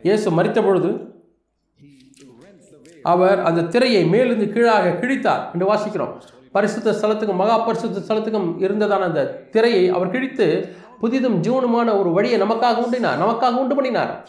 இயேசு 0.02 0.31
மறித்த 0.31 0.62
பொழுது 0.62 1.07
அவர் 3.02 3.40
அந்த 3.40 3.62
திரையை 3.62 4.05
மேலிருந்து 4.05 4.52
கீழாக 4.52 4.88
கிழித்தார் 4.88 5.52
என்று 5.52 5.75
வாசிக்கிறோம். 5.75 6.21
பரிசுத்த 6.52 6.90
ஸ்தலத்துக்கும் 6.93 7.35
மகா 7.35 7.59
பரிசுத்த 7.59 8.14
ஸ்தலத்துக்கும் 8.14 8.62
இருந்ததான 8.62 8.99
அந்த 8.99 9.26
திரையை 9.26 9.88
அவர் 9.88 10.11
கிழித்து 10.11 10.69
புதிதும் 11.02 11.40
ஜீவனுமான 11.40 11.99
ஒரு 11.99 12.12
வழியை 12.12 12.40
நமக்காக 12.40 12.83
உண்டினார். 12.85 13.19
நமக்காக 13.23 13.57
உண்டு 13.57 13.75
பண்ணினார். 13.75 14.28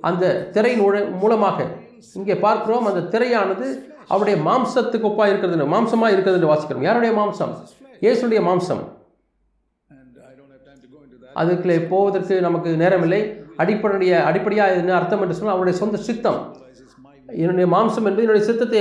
அந்த 0.00 0.48
திரையின் 0.52 0.90
உழ- 0.90 1.18
மூலமாக 1.18 1.66
இங்கே 2.14 2.36
பார்க்கிறோம். 2.36 2.86
அந்த 2.86 3.18
திரையானது 3.18 3.92
அவருடைய 4.08 4.50
மாம்சத்துக்கு 4.50 5.06
ஒப்பாக 5.06 5.28
இருக்கிறது 5.28 5.66
மாம்சமாக 5.66 6.12
இருக்கிறது 6.12 6.46
என்று 6.46 6.54
வாசிக்கிறோம். 6.54 6.82
யாருடைய 6.82 7.18
மாம்சம்? 7.18 7.54
இயேசுடைய 8.00 8.42
மாம்சம். 8.48 8.98
அதுக்குள்ளே 11.34 11.80
போவதற்கு 11.80 12.40
நமக்கு 12.40 12.76
நேரமில்லை. 12.78 13.39
அடிப்படைய 13.62 14.12
அடிப்படையாக 14.30 14.80
என்ன 14.82 14.96
அர்த்தம் 14.98 15.22
என்று 15.24 15.38
சொன்னால் 15.38 15.56
அவருடைய 15.56 15.76
சொந்த 15.82 16.00
சித்தம். 16.08 16.40
என்னுடைய 17.42 17.66
மாம்சம் 17.74 18.06
என்பது 18.08 18.24
என்னுடைய 18.26 18.44
சித்தத்தை 18.50 18.80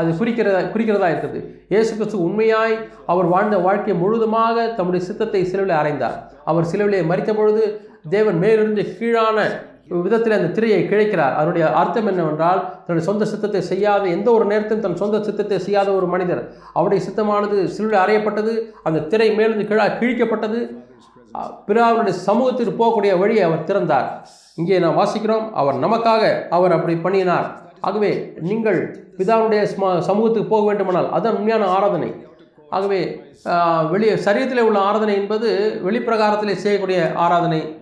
அது 0.00 0.10
குறிக்கிறதா 0.18 0.60
குறிக்கிறதா 0.74 1.08
இருக்கிறது. 1.12 1.40
இயேசு 1.72 1.90
கிறிஸ்து 1.96 2.18
உண்மையாய் 2.26 2.76
அவர் 3.12 3.26
வாழ்ந்த 3.32 3.56
வாழ்க்கை 3.66 3.94
முழுவதுமாக 4.02 4.66
தம்முடைய 4.76 5.02
சித்தத்தை 5.08 5.42
சிலுவிலே 5.50 5.74
அறைந்தார். 5.80 6.16
அவர் 6.50 6.70
சிலுவிலே 6.70 7.00
மறித்த 7.10 7.32
பொழுது 7.40 7.64
தேவன் 8.14 8.38
மேலிருந்து 8.44 8.84
கீழான 8.98 9.38
விதத்தில் 10.04 10.36
அந்த 10.36 10.50
திரையை 10.56 10.80
கிழைக்கிறார். 10.90 11.34
அதனுடைய 11.38 11.64
அர்த்தம் 11.78 12.08
என்னவென்றால் 12.10 12.60
தன்னுடைய 12.84 13.04
சொந்த 13.08 13.24
சித்தத்தை 13.30 13.62
செய்யாத 13.70 14.04
எந்த 14.16 14.28
ஒரு 14.36 14.44
நேரத்திலும் 14.50 14.84
தன் 14.84 15.00
சொந்த 15.00 15.20
சித்தத்தை 15.28 15.58
செய்யாத 15.64 15.88
ஒரு 15.98 16.06
மனிதர். 16.12 16.42
அவருடைய 16.76 17.00
சித்தமானது 17.06 17.56
சிலுவில் 17.76 18.02
அறையப்பட்டது 18.04 18.52
அந்த 18.88 19.02
திரை 19.12 19.28
மேலிருந்து 19.38 19.66
கீழாக 19.70 19.96
கிழிக்கப்பட்டது. 20.00 20.60
அஹ் 21.38 21.70
பிதாவினுடைய 21.70 22.08
சமூகத்திற்கு 22.08 22.84
போகக்கூடிய 22.84 23.18
வழியை 23.18 23.42
அவர் 23.42 23.64
திறந்தார். 23.64 24.28
இங்கே 24.54 24.78
நாம் 24.78 24.98
வாசிக்கிறோம் 24.98 25.50
அவர் 25.50 25.74
நமக்காக 25.74 26.48
அவர் 26.48 26.72
அப்படி 26.72 26.96
பண்ணினார். 26.96 27.72
ஆகவே 27.80 28.32
நீங்கள் 28.40 29.06
பிதாவுடைய 29.16 29.66
ஸ்ம- 29.76 29.98
சமூகத்துக்கு 29.98 30.44
போக 30.44 30.66
வேண்டுமானால் 30.66 31.10
அதுதான் 31.10 31.36
உண்மையான 31.36 31.66
ஆராதனை. 31.66 32.14
ஆகவே 32.70 33.22
வெளியே 33.90 34.14
சரீரத்தில் 34.14 34.60
உள்ள 34.60 34.78
ஆராதனை 34.78 35.14
என்பது 35.14 35.80
வெளிப்பிரகாரத்திலே 35.84 36.54
செய்யக்கூடிய 36.54 37.12
ஆராதனை. 37.14 37.76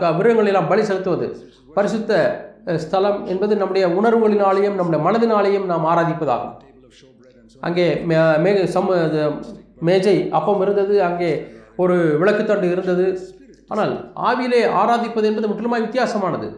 மிருகங்களெல்லாம் 0.00 0.68
பலி 0.68 0.84
செலுத்துவது. 0.84 1.52
பரிசுத்த 1.74 2.38
ஸ்தலம் 2.76 3.26
என்பது 3.26 3.56
நம்முடைய 3.56 3.88
உணர்வுகளினாலேயும் 3.88 4.74
நம்முடைய 4.74 5.10
மனதினாலேயும் 5.10 5.64
நாம் 5.64 5.86
ஆராதிப்பதாகும். 5.86 6.56
அங்கே 7.60 8.04
மே- 8.08 8.40
மேக 8.44 8.64
சம 8.64 8.94
மேஜை 9.80 10.28
அப்பம் 10.30 10.60
இருந்தது. 10.60 11.02
அங்கே 11.02 11.58
ஒரு 11.80 11.94
விளக்குத்தண்டு 12.20 12.72
இருந்தது. 12.72 13.04
ஆனால் 13.68 13.92
ஆவியிலே 14.16 14.60
ஆராதிப்பது 14.80 15.22
என்பது 15.22 15.48
முற்றிலுமாய் 15.48 15.84
வித்தியாசமானது. 15.86 16.48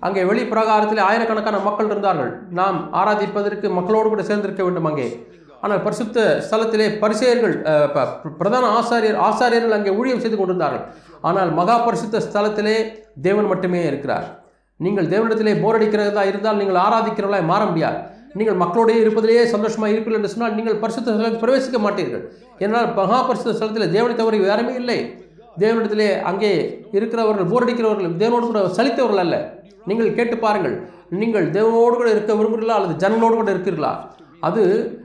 அங்கே 0.00 0.24
வெளி 0.24 0.46
பிரகாரத்தில் 0.46 0.98
ஆயிரக்கணக்கான 0.98 1.58
மக்கள் 1.58 1.86
இருந்தார்கள். 1.86 2.32
நாம் 2.50 2.88
ஆராதிப்பதற்கு 2.92 3.70
மக்களோடு 3.70 4.08
கூட 4.08 4.22
சேர்ந்திருக்க 4.22 4.62
வேண்டும் 4.62 4.84
அங்கே. 4.84 5.26
ஆனால் 5.60 5.82
பரிசுத்த 5.82 6.44
ஸ்தலத்திலே 6.50 6.86
பரிசேயர்கள் 6.98 7.54
ப- 7.92 8.16
பிரதான 8.38 8.66
ஆசாரியர் 8.80 9.18
ஆசாரியர்கள் 9.18 9.68
அங்கே 9.68 9.90
ஊழியம் 9.90 10.20
செய்து 10.20 10.36
கொண்டிருந்தார்கள். 10.36 10.94
ஆனால் 11.20 11.52
மகா 11.52 11.78
பரிசுத்த 11.78 12.18
ஸ்தலத்திலே 12.18 12.74
தேவன் 13.22 13.46
மட்டுமே 13.46 13.86
இருக்கிறார். 13.86 14.44
நீங்கள் 14.76 15.08
தேவனிடத்திலே 15.08 15.62
போர் 15.62 15.80
அடிக்கிறதா 15.80 16.26
இருந்தால் 16.26 16.56
நீங்கள் 16.56 16.82
ஆராதிக்கிறவர்களாய் 16.82 17.44
மாற 17.44 17.64
முடியாது. 17.64 18.18
நீங்கள் 18.38 18.58
மக்களோடே 18.62 18.94
இருப்பதிலேயே 19.02 19.42
சந்தோஷமாக 19.54 19.92
இருப்பீர்கள் 19.92 20.18
என்று 20.20 20.32
சொன்னால் 20.34 20.54
நீங்கள் 20.58 20.78
பரிசுத்த 20.82 21.14
ஸ்தலத்தில் 21.14 21.42
பிரவேசிக்க 21.44 21.78
மாட்டீர்கள். 21.86 22.22
என்னால் 22.64 22.88
மகா 22.98 23.18
பரிசுத்த 23.28 23.54
ஸ்தலத்தில் 23.56 23.92
தேவனை 23.96 24.14
தவிர 24.20 24.42
யாருமே 24.50 24.74
இல்லை. 24.82 24.98
தேவனிடத்திலே 25.62 26.08
அங்கே 26.30 26.52
இருக்கிறவர்கள் 26.96 27.50
போரடிக்கிறவர்கள் 27.52 28.14
தேவனோடு 28.22 28.46
கூட 28.50 28.60
சலித்தவர்கள் 28.78 29.22
அல்ல. 29.24 29.36
நீங்கள் 29.88 30.14
கேட்டு 30.18 30.36
பாருங்கள் 30.44 30.76
நீங்கள் 31.20 31.46
தேவனோடு 31.56 31.94
கூட 32.00 32.08
இருக்க 32.14 32.32
விரும்புகிறீர்களா 32.40 32.76
அல்லது 32.78 32.94
ஜனங்களோடு 33.02 33.36
கூட 33.40 33.50
இருக்கிறீர்களா? 33.56 33.92
அது 34.48 34.62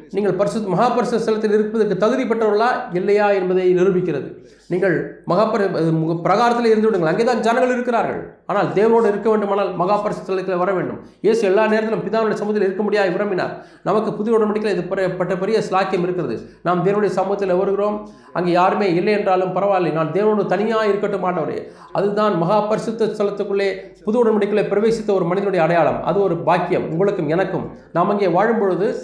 நீங்கள் 0.09 0.33
பரிசு 0.33 0.59
மகாபரிசு 0.59 1.17
ஸ்தலத்தில் 1.17 1.53
இருப்பதற்கு 1.53 2.05
தகுதிப்பட்டவர்களா 2.05 2.67
இல்லையா 2.93 3.31
என்பதை 3.31 3.75
நிரூபிக்கிறது. 3.75 4.43
நீங்கள் 4.67 5.23
மகாபரி 5.27 5.91
முக- 5.91 6.21
பிரகாரத்தில் 6.21 6.65
இருந்து 6.65 6.85
விடுங்கள். 6.85 7.09
அங்கே 7.09 7.23
தான் 7.23 7.39
ஜனங்கள் 7.39 7.71
இருக்கிறார்கள். 7.71 8.37
ஆனால் 8.45 8.67
தேவனோடு 8.67 9.07
இருக்க 9.07 9.29
வேண்டுமானால் 9.29 9.75
மகாபரிசு 9.77 10.31
ஸ்தலத்தில் 10.31 10.57
வர 10.57 10.73
வேண்டும். 10.73 10.99
இயேசு 11.21 11.41
எல்லா 11.41 11.67
நேரத்திலும் 11.67 11.99
பிதாவுடைய 11.99 12.33
சமூகத்தில் 12.33 12.63
இருக்க 12.63 12.83
முடியாது 12.83 13.11
விரும்பினார். 13.11 13.65
நமக்கு 13.83 14.13
புதிய 14.13 14.37
உடன்படிக்கையில் 14.37 14.71
இது 14.71 14.83
பெரிய- 14.83 15.15
பட்ட 15.15 15.37
பெரிய 15.37 15.61
ஸ்லாக்கியம் 15.69 16.03
இருக்கிறது. 16.03 16.49
நாம் 16.63 16.85
தேவனுடைய 16.85 17.05
சமூகத்தில் 17.05 17.53
வருகிறோம். 17.53 18.09
அங்கே 18.33 18.51
யாருமே 18.51 18.93
இல்லை 18.93 19.13
என்றாலும் 19.13 19.53
பரவாயில்லை. 19.53 19.91
நான் 19.91 20.11
தேவனோடு 20.11 20.45
தனியாக 20.45 20.85
இருக்கட்டும் 20.85 21.23
ஆண்டவரே. 21.23 21.63
அதுதான் 21.91 22.41
மகாபரிசுத்த 22.43 23.01
ஸ்தலத்துக்குள்ளே 23.01 23.73
புது 24.03 24.25
உடன்படிக்கையில் 24.25 24.69
பிரவேசித்த 24.69 25.11
ஒரு 25.11 25.23
மனிதனுடைய 25.23 25.65
அடையாளம். 25.65 26.03
அது 26.03 26.21
ஒரு 26.21 26.37
பாக்கியம். 26.37 26.91
உங்களுக்கும் 26.91 27.29
எனக்கும். 27.29 27.69
நாம் 27.93 28.09
அங்கே 28.09 28.27
வாழும் 28.27 28.59
பொழுது 28.59 28.95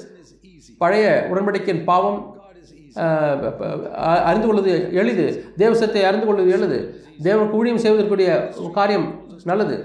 பழைய 0.82 1.06
உடன்படிக்கையின் 1.32 1.86
பாவம் 1.90 2.20
அறிந்து 4.30 4.48
கொள்வது 4.48 4.72
எளிது. 5.02 5.26
தேவசத்தை 5.62 6.04
அறிந்து 6.10 6.28
கொள்வது 6.30 6.52
எளிது. 6.58 6.80
தேவனுக்கு 7.28 7.58
ஊழியம் 7.62 7.84
செய்வதற்குரிய 7.86 8.30
காரியம் 8.78 9.08
நல்லது. 9.52 9.76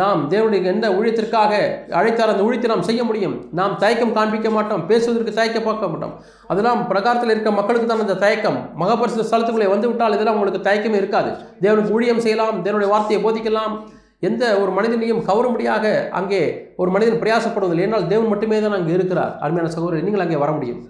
நாம் 0.00 0.20
தேவனுடைய 0.30 0.70
எந்த 0.70 0.86
ஊழியத்திற்காக 0.98 1.52
அழைத்தார் 1.98 2.32
அந்த 2.32 2.44
ஊழியத்தை 2.46 2.68
நாம் 2.72 2.86
செய்ய 2.88 3.02
முடியும். 3.08 3.34
நாம் 3.58 3.74
தயக்கம் 3.82 4.14
காண்பிக்க 4.16 4.48
மாட்டோம் 4.56 4.82
பேசுவதற்கு 4.88 5.36
தயக்க 5.36 5.58
பார்க்க 5.66 5.90
மாட்டோம். 5.92 6.14
அதெல்லாம் 6.52 6.80
பிரகாரத்தில் 6.90 7.32
இருக்க 7.34 7.50
மக்களுக்கு 7.58 7.88
தான் 7.90 8.02
அந்த 8.06 8.16
தயக்கம். 8.24 8.58
மகாபரிசு 8.80 9.28
ஸ்தலத்துக்குள்ளே 9.28 9.68
வந்து 9.74 9.88
விட்டால் 9.90 10.16
இதெல்லாம் 10.16 10.38
உங்களுக்கு 10.38 10.66
தயக்கமே 10.68 10.98
இருக்காது. 11.02 11.30
தேவனுக்கு 11.64 11.94
ஊழியம் 11.98 12.24
செய்யலாம் 12.26 12.58
தேவனுடைய 12.66 12.90
வார்த்தையை 12.94 13.20
போதிக்கலாம். 13.26 13.76
எந்த 14.22 14.44
ஒரு 14.62 14.70
மனிதனையும் 14.76 15.22
கவரும்படியாக 15.28 15.86
அங்கே 16.18 16.42
ஒரு 16.82 16.90
மனிதன் 16.94 17.20
பிரயாசப்படுவதில்லை. 17.22 17.86
ஏனால் 17.88 18.06
தேவன் 18.12 18.30
மட்டுமே 18.32 18.58
தான் 18.64 18.76
அங்கே 18.78 18.94
இருக்கிறார். 18.98 19.32
அருமையான 19.44 19.72
சகோதரர் 19.74 20.06
நீங்கள் 20.08 20.24
அங்கே 20.24 20.38
வர 20.44 20.52
முடியும். 20.58 20.80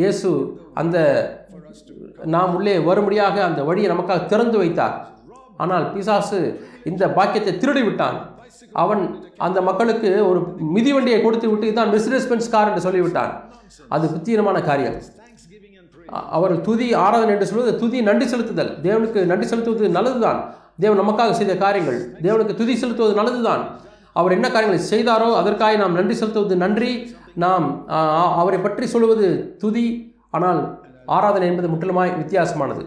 இயேசு 0.00 0.28
அந்த 0.80 0.98
நாம் 2.34 2.52
உள்ளே 2.58 2.74
வரும்படியாக 2.88 3.36
அந்த 3.48 3.60
வழியை 3.68 3.88
நமக்காக 3.92 4.26
திறந்து 4.32 4.58
வைத்தார். 4.62 4.94
ஆனால் 5.62 5.84
பிசாசு 5.94 6.38
இந்த 6.90 7.04
பாக்கியத்தை 7.16 7.52
திருடி 7.62 7.82
விட்டான் 7.86 8.18
அவன் 8.82 9.02
அந்த 9.46 9.58
மக்களுக்கு 9.68 10.10
ஒரு 10.28 10.40
மிதிவண்டியை 10.76 11.18
கொடுத்து 11.24 11.46
விட்டு 11.50 11.68
இதுதான் 11.68 11.92
மிஸ்ரெஸ்பென்ஸ் 11.94 12.52
கார் 12.54 12.70
என்று 12.70 12.86
சொல்லிவிட்டான். 12.86 13.32
அது 13.94 14.06
புத்தீனமான 14.14 14.58
காரியம். 14.70 14.98
அவர் 16.36 16.54
துதி 16.66 16.86
ஆராதனை 17.04 17.32
என்று 17.34 17.50
சொல்வது 17.50 17.72
துதி 17.82 17.98
நன்றி 18.08 18.26
செலுத்துதல். 18.32 18.72
தேவனுக்கு 18.86 19.20
நன்றி 19.30 19.46
செலுத்துவது 19.52 19.96
நல்லதுதான். 19.98 20.40
தேவன் 20.78 21.00
நமக்காக 21.02 21.34
செய்த 21.38 21.54
காரியங்கள். 21.64 21.98
தேவனுக்கு 22.26 22.54
துதி 22.60 22.74
செலுத்துவது 22.82 23.14
நல்லதுதான். 23.20 23.62
அவர் 24.20 24.34
என்ன 24.36 24.46
காரியங்களை 24.54 24.80
செய்தாரோ 24.92 25.28
அதற்காக 25.40 25.76
நாம் 25.82 25.98
நன்றி 25.98 26.14
செலுத்துவது 26.20 26.56
நன்றி. 26.64 26.92
நாம் 27.44 27.66
அவரை 28.40 28.58
பற்றி 28.64 28.86
சொல்வது 28.94 29.28
துதி. 29.62 29.86
ஆனால் 30.36 30.60
ஆராதனை 31.16 31.46
என்பது 31.50 31.68
முற்றிலுமாய் 31.72 32.12
வித்தியாசமானது. 32.22 32.82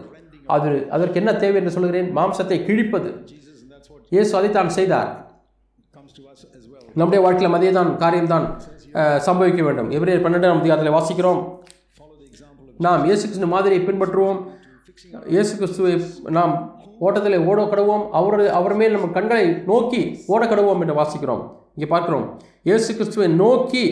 அது 0.54 0.70
அதற்கு 0.96 1.20
என்ன 1.20 1.30
தேவை 1.42 1.58
என்று 1.60 1.74
சொல்கிறேன் 1.76 2.10
மாம்சத்தை 2.18 2.58
கிழிப்பது. 2.66 3.10
இயேசு 4.14 4.32
அதை 4.38 4.50
தான் 4.58 4.76
செய்தார். 4.78 5.10
நம்முடைய 7.00 7.20
வாழ்க்கையில் 7.24 7.56
அதே 7.58 7.70
தான் 7.78 7.90
காரியம்தான் 8.02 8.46
சம்பவிக்க 9.26 9.62
வேண்டும். 9.68 9.88
எபிரேயர் 9.96 10.24
பன்னெண்டாம் 10.26 10.60
அதிகாரத்தில் 10.62 10.96
வாசிக்கிறோம். 10.96 11.40
நாம் 12.86 13.02
இயேசு 13.08 13.24
கிறிஸ்து 13.26 13.48
மாதிரியை 13.54 13.80
பின்பற்றுவோம். 13.88 14.38
இயேசு 15.34 15.52
கிறிஸ்துவை 15.58 15.92
நாம் 16.38 16.54
ஓட்டத்தில் 17.04 17.38
ஓட 17.50 17.60
கடவோம் 17.70 18.04
அவர் 18.18 18.42
அவர் 18.58 18.74
மேல் 18.80 18.94
நம்ம 18.96 19.08
கண்களை 19.16 19.46
நோக்கி 19.70 20.00
ஓட 20.34 20.42
கடவோம் 20.52 20.80
என்று 20.82 20.98
வாசிக்கிறோம். 21.00 21.42
இங்கே 21.76 21.88
பார்க்கிறோம். 21.94 22.26
இயேசு 22.68 22.90
கிறிஸ்துவை 22.98 23.28
நோக்கி 23.42 23.84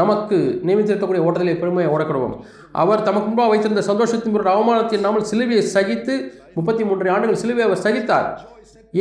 நமக்கு 0.00 0.36
நியமித்திருக்கக்கூடிய 0.66 1.24
ஓட்டத்திலே 1.26 1.54
பெருமையை 1.62 1.88
ஓடக்கடுவோம். 1.94 2.34
அவர் 2.82 3.04
தமக்கு 3.08 3.28
முன்பாக 3.28 3.50
வைத்திருந்த 3.52 3.82
சந்தோஷத்தின் 3.90 4.36
ஒரு 4.38 4.50
அவமானத்தை 4.54 4.98
நாமல் 5.06 5.28
சிலுவையை 5.30 5.64
சகித்து 5.74 6.14
முப்பத்தி 6.56 6.82
மூன்று 6.88 7.12
ஆண்டுகள் 7.14 7.40
சிலுவையை 7.42 7.66
அவர் 7.68 7.84
சகித்தார். 7.86 8.28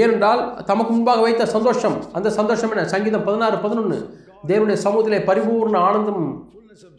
ஏனென்றால் 0.02 0.42
தமக்கு 0.70 0.92
முன்பாக 0.96 1.22
வைத்த 1.26 1.44
சந்தோஷம் 1.56 1.98
அந்த 2.18 2.30
சந்தோஷம் 2.40 2.72
என்ன? 2.74 2.84
சங்கீதம் 2.94 3.26
பதினாறு 3.28 3.58
பதினொன்று 3.66 3.98
தேவனுடைய 4.50 4.80
சமூகத்திலே 4.86 5.20
பரிபூர்ண 5.30 5.78
ஆனந்தம் 5.90 6.26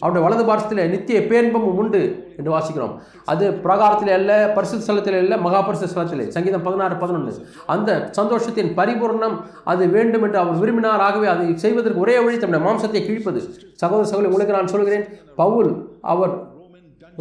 அவருடைய 0.00 0.22
வலது 0.24 0.44
பாரசத்தில் 0.48 0.90
நித்திய 0.94 1.18
பேன்பமும் 1.30 1.78
உண்டு 1.82 2.00
என்று 2.38 2.50
வாசிக்கிறோம். 2.54 2.94
அது 3.32 3.44
பிரகாரத்தில் 3.64 4.12
அல்ல 4.16 4.32
பரிசு 4.56 4.80
ஸ்தலத்தில் 4.82 5.18
அல்ல 5.20 5.36
மகாபரிசு 5.46 5.90
ஸ்தலத்திலே. 5.92 6.26
சங்கீதம் 6.36 6.64
பதினாறு 6.66 6.96
பதினொன்று. 7.02 7.32
அந்த 7.74 7.90
சந்தோஷத்தின் 8.18 8.70
பரிபூர்ணம் 8.80 9.36
அது 9.72 9.84
வேண்டும் 9.96 10.26
என்று 10.28 10.40
அவர் 10.42 10.60
விரும்பினார் 10.64 11.04
ஆகவே 11.06 11.28
அதை 11.34 11.46
செய்வதற்கு 11.64 12.04
ஒரே 12.06 12.16
வழி 12.24 12.36
தன்னுடைய 12.42 12.64
மாம்சத்தை 12.66 13.02
கிழிப்பது. 13.06 13.42
சகோதர 13.84 14.06
சகோதரி 14.10 14.30
உங்களுக்கு 14.32 14.58
நான் 14.58 14.74
சொல்கிறேன் 14.74 15.06
பவுல் 15.40 15.72
அவர் 16.14 16.34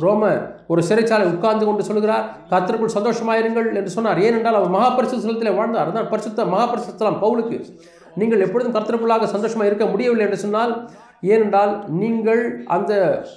ரோம 0.04 0.30
ஒரு 0.72 0.82
சிறைச்சாலை 0.88 1.26
உட்கார்ந்து 1.34 1.66
கொண்டு 1.68 1.84
சொல்கிறார் 1.90 2.26
கத்திற்குள் 2.50 2.96
சந்தோஷமாயிருங்கள் 2.96 3.68
என்று 3.80 3.92
சொன்னார். 3.98 4.20
ஏனென்றால் 4.28 4.58
அவர் 4.60 4.74
மகாபரிசு 4.76 5.20
ஸ்தலத்தில் 5.22 5.58
வாழ்ந்தார். 5.60 5.90
அதான் 5.92 6.10
பரிசுத்த 6.14 6.46
மகாபரிசுத்தலம் 6.54 7.22
பவுலுக்கு. 7.24 7.60
நீங்கள் 8.22 8.44
எப்பொழுதும் 8.44 8.76
கர்த்தருக்குள்ளாக 8.76 9.28
சந்தோஷமாக 9.36 9.70
இருக்க 9.70 9.86
முடியவில்லை 9.94 10.26
என்று 10.28 10.44
சொன்னால் 10.44 10.74
ஏனென்றால் 11.34 11.74
நீங்கள் 12.01 12.44
அந்த 12.75 12.94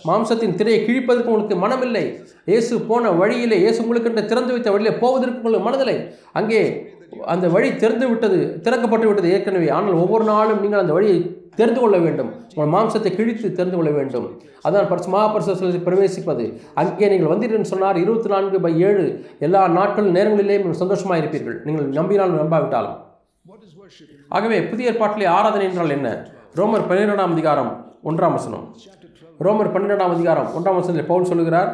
மாம்சத்தின் 0.08 0.56
திரையை 0.60 0.80
கிழிப்பதற்கு 0.86 1.32
உங்களுக்கு 1.32 1.58
மனமில்லை. 1.64 2.04
இயேசு 2.52 2.74
போன 2.90 3.10
வழியிலே 3.22 3.56
இயேசு 3.64 3.82
உங்களுக்கு 3.84 4.28
திறந்து 4.30 4.54
வைத்த 4.54 4.68
வழியிலே 4.74 4.94
போவதற்கு 5.02 5.40
உங்களுக்கு 5.40 5.68
மனதில்லை. 5.68 5.98
அங்கே 6.40 6.62
அந்த 7.32 7.46
வழி 7.54 7.68
திறந்து 7.82 8.06
விட்டது 8.10 8.38
திறக்கப்பட்டு 8.64 9.06
விட்டது 9.08 9.28
ஏற்கனவே. 9.34 9.68
ஆனால் 9.76 10.00
ஒவ்வொரு 10.04 10.24
நாளும் 10.32 10.62
நீங்கள் 10.64 10.82
அந்த 10.84 10.94
வழியை 10.98 11.18
தெரிந்து 11.60 11.80
கொள்ள 11.82 11.96
வேண்டும். 12.04 12.30
உங்கள் 12.54 12.72
மாம்சத்தை 12.74 13.10
கிழித்து 13.18 13.46
தெரிந்து 13.58 13.76
கொள்ள 13.78 13.90
வேண்டும். 13.98 14.26
அதான் 14.66 14.88
பரிசு 14.90 15.10
மகாபரிசு 15.14 15.80
பிரவேசிப்பது. 15.86 16.44
அங்கே 16.80 17.08
நீங்கள் 17.12 17.32
வந்தீர்கள் 17.32 17.70
சொன்னார் 17.72 18.02
இருபத்தி 18.04 18.30
நான்கு 18.32 18.58
பை 18.66 18.72
ஏழு. 18.88 19.04
எல்லா 19.46 19.62
நாட்கள் 19.78 20.14
நேரங்களிலேயும் 20.16 20.64
நீங்கள் 20.64 20.82
சந்தோஷமாக 20.82 21.20
இருப்பீர்கள். 21.22 21.58
நீங்கள் 21.68 21.88
நம்பினாலும் 21.98 22.40
நம்பாவிட்டாலும். 22.42 22.98
ஆகவே 24.36 24.56
புதிய 24.70 24.90
ஏற்பாட்டிலே 24.92 25.28
ஆராதனை 25.38 25.66
என்றால் 25.68 25.96
என்ன? 25.98 26.10
ரோமர் 26.58 26.86
பன்னிரெண்டாம் 26.88 27.32
அதிகாரம் 27.34 27.70
ஒன்றாம் 28.04 28.34
வசனம். 28.36 28.64
ரோமர் 29.40 29.70
பன்னிரெண்டாம் 29.72 30.12
அதிகாரம் 30.14 30.48
ஒன்றாம் 30.54 30.76
வசனத்தில் 30.76 31.08
பவுல் 31.08 31.28
சொல்லுகிறார் 31.30 31.70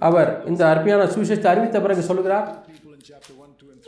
அவர் 0.00 0.30
இந்த 0.46 0.62
அருமையான 0.68 1.06
சுவிசேஷத்தை 1.12 1.48
அறிவித்த 1.52 1.78
பிறகு 1.80 2.02
சொல்லுகிறார் 2.08 2.46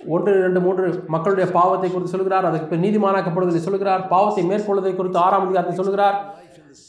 ஒன்று 0.09 0.30
இரண்டு 0.38 0.61
மூன்று 0.61 0.85
மக்களுடைய 1.09 1.47
பாவத்தை 1.52 1.88
குறித்து 1.88 2.14
சொல்கிறார் 2.14 2.49
அதுக்கு 2.49 2.76
நீதிமானாக்கப்படுவதை 2.85 3.61
சொல்கிறார் 3.62 4.02
பாவத்தை 4.09 4.44
மேற்கொள்வதை 4.44 4.92
குறித்து 4.94 5.18
ஆறாம் 5.18 5.44
அதிகாரத்தை 5.47 5.76
சொல்கிறார் 5.80 6.16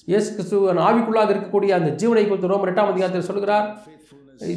இயேசு 0.07 0.29
கிறிஸ்துவன் 0.29 0.81
ஆவிக்குள்ளாக 0.85 1.33
இருக்கக்கூடிய 1.33 1.71
அந்த 1.77 1.91
ஜீவனை 1.99 2.23
குறித்து 2.25 2.51
ரோமர் 2.53 2.71
எட்டாம் 2.71 2.91
அதிகாரத்தில் 2.93 3.29
சொல்கிறார் 3.29 3.67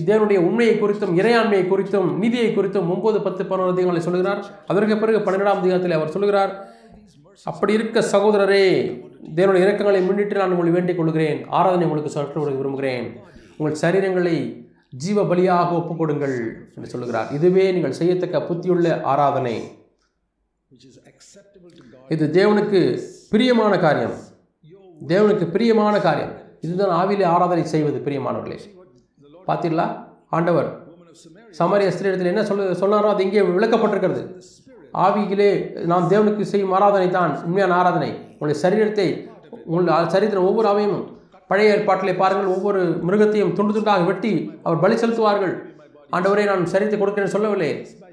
தேவனுடைய 0.05 0.39
உண்மையை 0.47 0.75
குறித்தும் 0.77 1.13
இறையாண்மையை 1.19 1.65
குறித்தும் 1.67 2.09
நீதியை 2.21 2.49
குறித்தும் 2.51 2.89
ஒன்பது 2.91 3.19
பத்து 3.21 3.43
பதினொரு 3.45 3.73
அதிகாரங்களை 3.73 4.05
சொல்கிறார் 4.07 4.41
அதற்கு 4.67 4.97
பிறகு 4.99 5.21
பன்னிரெண்டாம் 5.21 5.61
அதிகாரத்தில் 5.61 5.99
அவர் 5.99 6.15
சொல்கிறார் 6.15 6.53
அப்படி 7.50 7.73
இருக்க 7.79 7.99
சகோதரரே 8.12 8.65
தேவனுடைய 9.37 9.65
இறக்கங்களை 9.65 10.00
முன்னிட்டு 10.07 10.41
நான் 10.41 10.53
உங்களை 10.55 10.71
வேண்டிக் 10.76 10.99
கொள்கிறேன். 11.00 11.41
ஆராதனை 11.59 11.85
உங்களுக்கு 11.87 12.12
சற்று 12.17 12.57
விரும்புகிறேன். 12.61 13.07
உங்கள் 13.59 13.81
சரீரங்களை 13.83 14.37
ஜீவ 15.03 15.23
பலியாக 15.31 15.71
ஒப்புக்கொடுங்கள் 15.79 16.37
என்று 16.76 16.88
சொல்லுகிறார். 16.93 17.29
இதுவே 17.37 17.65
நீங்கள் 17.76 17.99
செய்யத்தக்க 18.00 18.38
புத்தியுள்ள 18.49 18.87
ஆராதனை. 19.12 19.55
இது 22.15 22.25
தேவனுக்கு 22.38 22.81
பிரியமான 23.33 23.73
காரியம். 23.87 24.17
தேவனுக்கு 25.12 25.47
பிரியமான 25.55 25.95
காரியம். 26.09 26.35
இதுதான் 26.67 26.95
ஆவிலே 26.99 27.26
ஆராதனை 27.35 27.65
செய்வது 27.75 28.00
பிரியமானவர்களே. 28.07 28.59
பார்த்தீங்களா 29.49 29.87
ஆண்டவர் 30.38 30.69
Woman 30.91 31.09
of 31.11 31.57
சமரிய 31.59 31.88
ஸ்திரீடத்தில் 31.97 32.33
என்ன 32.33 32.43
சொல்ல 32.49 32.65
சொன்னாரோ 32.83 33.09
அது 33.12 33.25
இங்கே 33.26 33.43
விளக்கப்பட்டிருக்கிறது. 33.57 34.23
ஆவியிலே 35.05 35.50
நாம் 35.91 36.09
தேவனுக்கு 36.12 36.45
செய்யும் 36.53 36.75
ஆராதனை 36.76 37.09
தான் 37.19 37.33
உண்மையான 37.47 37.75
ஆராதனை. 37.81 38.11
உங்களுடைய 38.33 38.59
சரீரத்தை 38.65 39.07
உங்களுடைய 39.69 39.97
சரீரத்தின் 40.15 40.49
ஒவ்வொரு 40.50 40.69
அவயமும் 40.73 41.05
பழைய 41.50 41.75
ஏற்பாட்டிலே 41.75 42.15
பாருங்கள் 42.21 42.53
ஒவ்வொரு 42.55 42.81
மிருகத்தையும் 43.07 43.53
துண்டு 43.57 43.73
துண்டாக 43.76 44.05
வெட்டி 44.11 44.33
அவர் 44.67 44.83
பலி 44.85 44.97
செலுத்துவார்கள். 45.03 45.55
ஆண்டவரே 46.17 46.45
நான் 46.50 46.65
சரித்து 46.73 46.97
கொடுக்கிறேன் 46.99 47.33
சொல்லவில்லை. 47.35 47.71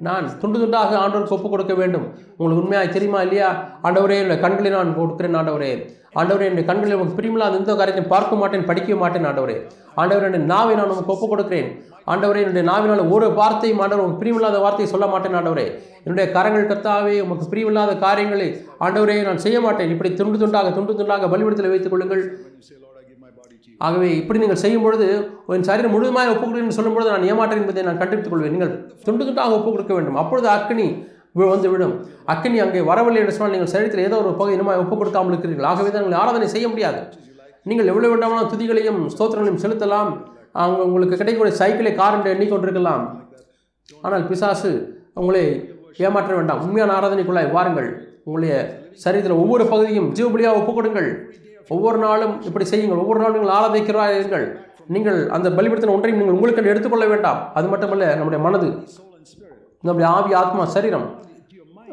நான் 0.07 0.25
துண்டு 0.41 0.57
துண்டாக 0.61 0.93
ஆண்டவருக்கு 1.01 1.37
ஒப்பு 1.37 1.49
கொடுக்க 1.49 1.73
வேண்டும். 1.81 2.05
உங்களுக்கு 2.37 2.63
உண்மையாக 2.63 2.93
தெரியுமா 2.95 3.19
இல்லையா? 3.25 3.49
ஆண்டவரே 3.87 4.17
என்னுடைய 4.21 4.39
கண்களை 4.45 4.71
நான் 4.77 4.97
கொடுக்கிறேன் 4.99 5.37
ஆண்டவரே. 5.41 5.71
ஆண்டவரே 6.19 6.47
என்னுடைய 6.47 6.65
கண்களில் 6.69 6.95
உங்களுக்கு 6.95 7.19
பிரியமில்லாத 7.19 7.59
எந்த 7.61 7.71
காரியத்தையும் 7.79 8.13
பார்க்க 8.15 8.41
மாட்டேன் 8.41 8.67
படிக்க 8.69 8.95
மாட்டேன் 9.01 9.27
ஆண்டவரே. 9.29 9.55
ஆண்டவரே 10.01 10.25
என்னுடைய 10.27 10.45
நாவை 10.53 10.73
நான் 10.77 10.85
உங்களுக்கு 10.85 11.13
ஒப்பு 11.15 11.27
கொடுக்கிறேன் 11.31 11.69
ஆண்டவரே 12.11 12.41
என்னுடைய 12.43 12.65
நாவினால் 12.71 13.01
ஒரு 13.15 13.27
வார்த்தையும் 13.39 13.81
ஆண்டவர் 13.83 14.03
உங்களுக்கு 14.03 14.23
பிரிவில்லாத 14.23 14.57
வார்த்தையை 14.63 14.89
சொல்ல 14.93 15.05
மாட்டேன் 15.13 15.37
ஆண்டவரே. 15.39 15.65
என்னுடைய 16.05 16.25
கரங்கள் 16.35 16.69
கர்த்தாவே 16.71 17.15
உமக்கு 17.25 17.45
பிரிவில்லாத 17.53 17.91
காரியங்களை 18.05 18.47
ஆண்டவரே 18.85 19.15
நான் 19.29 19.43
செய்ய 19.45 19.59
மாட்டேன். 19.65 19.91
இப்படி 19.95 20.11
துண்டு 20.19 20.41
துண்டாக 20.43 20.73
துண்டு 20.77 20.97
துண்டாக 20.99 21.29
பலிபடத்தில் 21.33 21.73
வைத்துக் 21.73 21.93
கொள்ளுங்கள். 21.93 22.23
ஆகவே 23.85 24.09
இப்படி 24.19 24.39
நீங்கள் 24.41 24.61
செய்யும் 24.63 24.83
பொழுது 24.85 25.07
என் 25.55 25.65
சரீரம் 25.69 25.93
முழுமையாக 25.95 26.33
ஒப்பு 26.33 26.43
கொடுக்கிறேன் 26.43 26.77
சொல்லும் 26.77 26.95
பொழுது 26.95 27.09
நான் 27.13 27.25
ஏமாற்றேன் 27.31 27.61
என்பதை 27.63 27.83
நான் 27.87 27.99
கண்டுபிடித்துக் 28.01 28.33
கொள்வேன். 28.33 28.53
நீங்கள் 28.55 28.73
துண்டு 29.07 29.23
துண்டாக 29.27 29.55
ஒப்புக் 29.57 29.75
கொடுக்க 29.75 29.93
வேண்டும். 29.97 30.19
அப்பொழுது 30.21 30.47
அக்னி 30.57 30.87
வந்துவிடும் 31.35 31.53
வந்து 31.53 31.69
விடும் 31.73 31.93
அக்கினி 32.31 32.57
அங்கே 32.63 32.81
வரவில்லை 32.89 33.19
என்று 33.21 33.33
சொன்னால் 33.35 33.53
நீங்கள் 33.55 33.71
சரீரத்தில் 33.73 34.03
ஏதோ 34.07 34.17
ஒரு 34.23 34.31
பகுதி 34.39 34.53
இனமாக 34.57 34.81
ஒப்பு 34.83 34.95
கொடுக்காமல் 34.99 35.33
இருக்கிறீர்கள் 35.33 35.67
ஆகவே 35.69 35.89
தான் 35.89 36.03
நீங்கள் 36.05 36.21
ஆராதனை 36.21 36.47
செய்ய 36.55 36.65
முடியாது. 36.73 36.99
நீங்கள் 37.69 37.89
எவ்வளோ 37.91 38.09
வேண்டாமலாம் 38.11 38.49
துதிகளையும் 38.51 38.99
ஸ்தோத்திரங்களையும் 39.13 39.61
செலுத்தலாம். 39.63 40.11
அவங்க 40.61 40.81
உங்களுக்கு 40.87 41.19
கிடைக்கக்கூடிய 41.19 41.53
சைக்கிளை 41.61 41.91
கார் 41.99 42.15
என்று 42.17 42.33
எண்ணிக்கொண்டிருக்கலாம். 42.33 43.03
ஆனால் 44.05 44.25
பிசாசு 44.31 44.71
உங்களை 45.21 45.43
ஏமாற்ற 46.07 46.33
வேண்டாம். 46.39 46.61
உண்மையான 46.65 46.93
ஆராதனைக்குள்ளாய் 46.97 47.53
வாருங்கள். 47.55 47.89
உங்களுடைய 48.25 48.53
சரீரத்தில் 49.03 49.41
ஒவ்வொரு 49.43 49.65
பகுதியும் 49.71 50.09
ஜீவபலியாக 50.17 50.59
ஒப்புக் 50.59 50.77
கொடுங்கள் 50.79 51.09
ஒவ்வொரு 51.73 51.97
நாளும் 52.05 52.35
இப்படி 52.47 52.65
செய்யுங்கள். 52.73 53.01
ஒவ்வொரு 53.03 53.19
நாளும் 53.23 53.37
நீங்கள் 53.37 53.55
ஆராதிக்கிறார்கள் 53.57 54.45
நீங்கள் 54.95 55.19
அந்த 55.35 55.47
பலிபடுத்தின 55.57 55.95
ஒன்றையும் 55.95 56.19
நீங்கள் 56.21 56.37
உங்களுக்கு 56.37 56.71
எடுத்துக்கொள்ள 56.73 57.05
வேண்டாம். 57.13 57.41
அது 57.57 57.67
மட்டுமல்ல 57.73 58.07
நம்முடைய 58.19 58.41
மனது 58.45 58.69
நம்முடைய 59.85 60.07
ஆவி 60.15 60.31
ஆத்மா 60.41 60.63
சரீரம் 60.75 61.07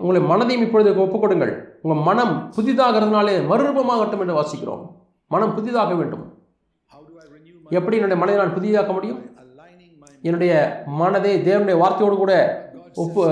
உங்களை 0.02 0.20
மனதையும் 0.30 0.64
இப்பொழுது 0.66 0.90
ஒப்புக் 1.04 1.22
கொடுங்கள் 1.22 1.52
உங்கள் 1.82 2.04
மனம் 2.08 2.34
புதிதாகிறதுனாலே 2.56 3.34
மறுரூபமாகட்டும் 3.50 4.22
என்று 4.24 4.36
வாசிக்கிறோம். 4.38 4.82
மனம் 5.32 5.54
புதிதாக 5.56 5.94
வேண்டும். 6.00 6.24
எப்படி 7.78 7.96
என்னுடைய 7.98 8.18
மனதை 8.22 8.38
நான் 8.40 8.56
புதிதாக்க 8.58 8.92
முடியும்? 8.98 9.20
என்னுடைய 10.28 10.52
மனதை 11.00 11.32
தேவனுடைய 11.48 11.76
வார்த்தையோடு 11.82 12.16
கூட 12.22 12.34
ஒப்பு 13.02 13.22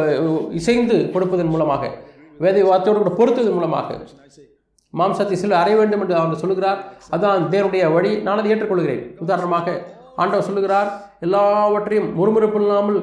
இசைந்து 0.61 0.97
கொடுப்பதன் 1.15 1.53
மூலமாக 1.55 1.85
வேதை 2.45 2.63
வார்த்தையோடு 2.71 3.01
கூட 3.03 3.13
பொருத்துவதன் 3.21 3.59
மூலமாக. 3.59 3.99
மாம்சத்தை 4.99 5.37
சில 5.43 5.57
அறைய 5.63 5.77
வேண்டும் 5.79 6.03
என்று 6.05 6.15
அவர் 6.21 6.43
சொல்லுகிறார். 6.43 6.81
அதான் 7.15 7.49
தேவனுடைய 7.55 7.85
வழி. 7.97 8.13
நான் 8.27 8.39
அதை 8.41 8.53
ஏற்றுக்கொள்கிறேன். 8.53 9.03
உதாரணமாக 9.25 9.67
ஆண்டவர் 10.23 10.47
சொல்லுகிறார் 10.47 10.89
எல்லாவற்றையும் 11.27 12.09
முறுமுறுப்பு 12.19 12.59
இல்லாமல் 12.61 13.01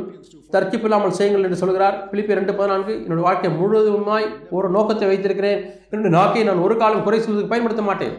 தர்க்கிப்பில்லாமல் 0.55 1.17
செய்யுங்கள் 1.17 1.47
என்று 1.47 1.61
சொல்கிறார். 1.63 1.97
பிலிப்பி 2.11 2.39
ரெண்டு 2.39 2.53
பதினான்கு 2.59 2.93
என்னுடைய 3.05 3.25
வாழ்க்கை 3.27 3.51
முழுவதுமாய் 3.59 4.27
ஒரு 4.57 4.69
நோக்கத்தை 4.75 5.07
வைத்திருக்கிறேன். 5.11 5.59
என்னுடைய 5.91 6.13
நாக்கை 6.17 6.43
நான் 6.49 6.63
ஒரு 6.67 6.77
காலம் 6.83 7.05
குறை 7.07 7.19
சொல்வதற்கு 7.25 7.53
பயன்படுத்த 7.53 7.85
மாட்டேன். 7.89 8.15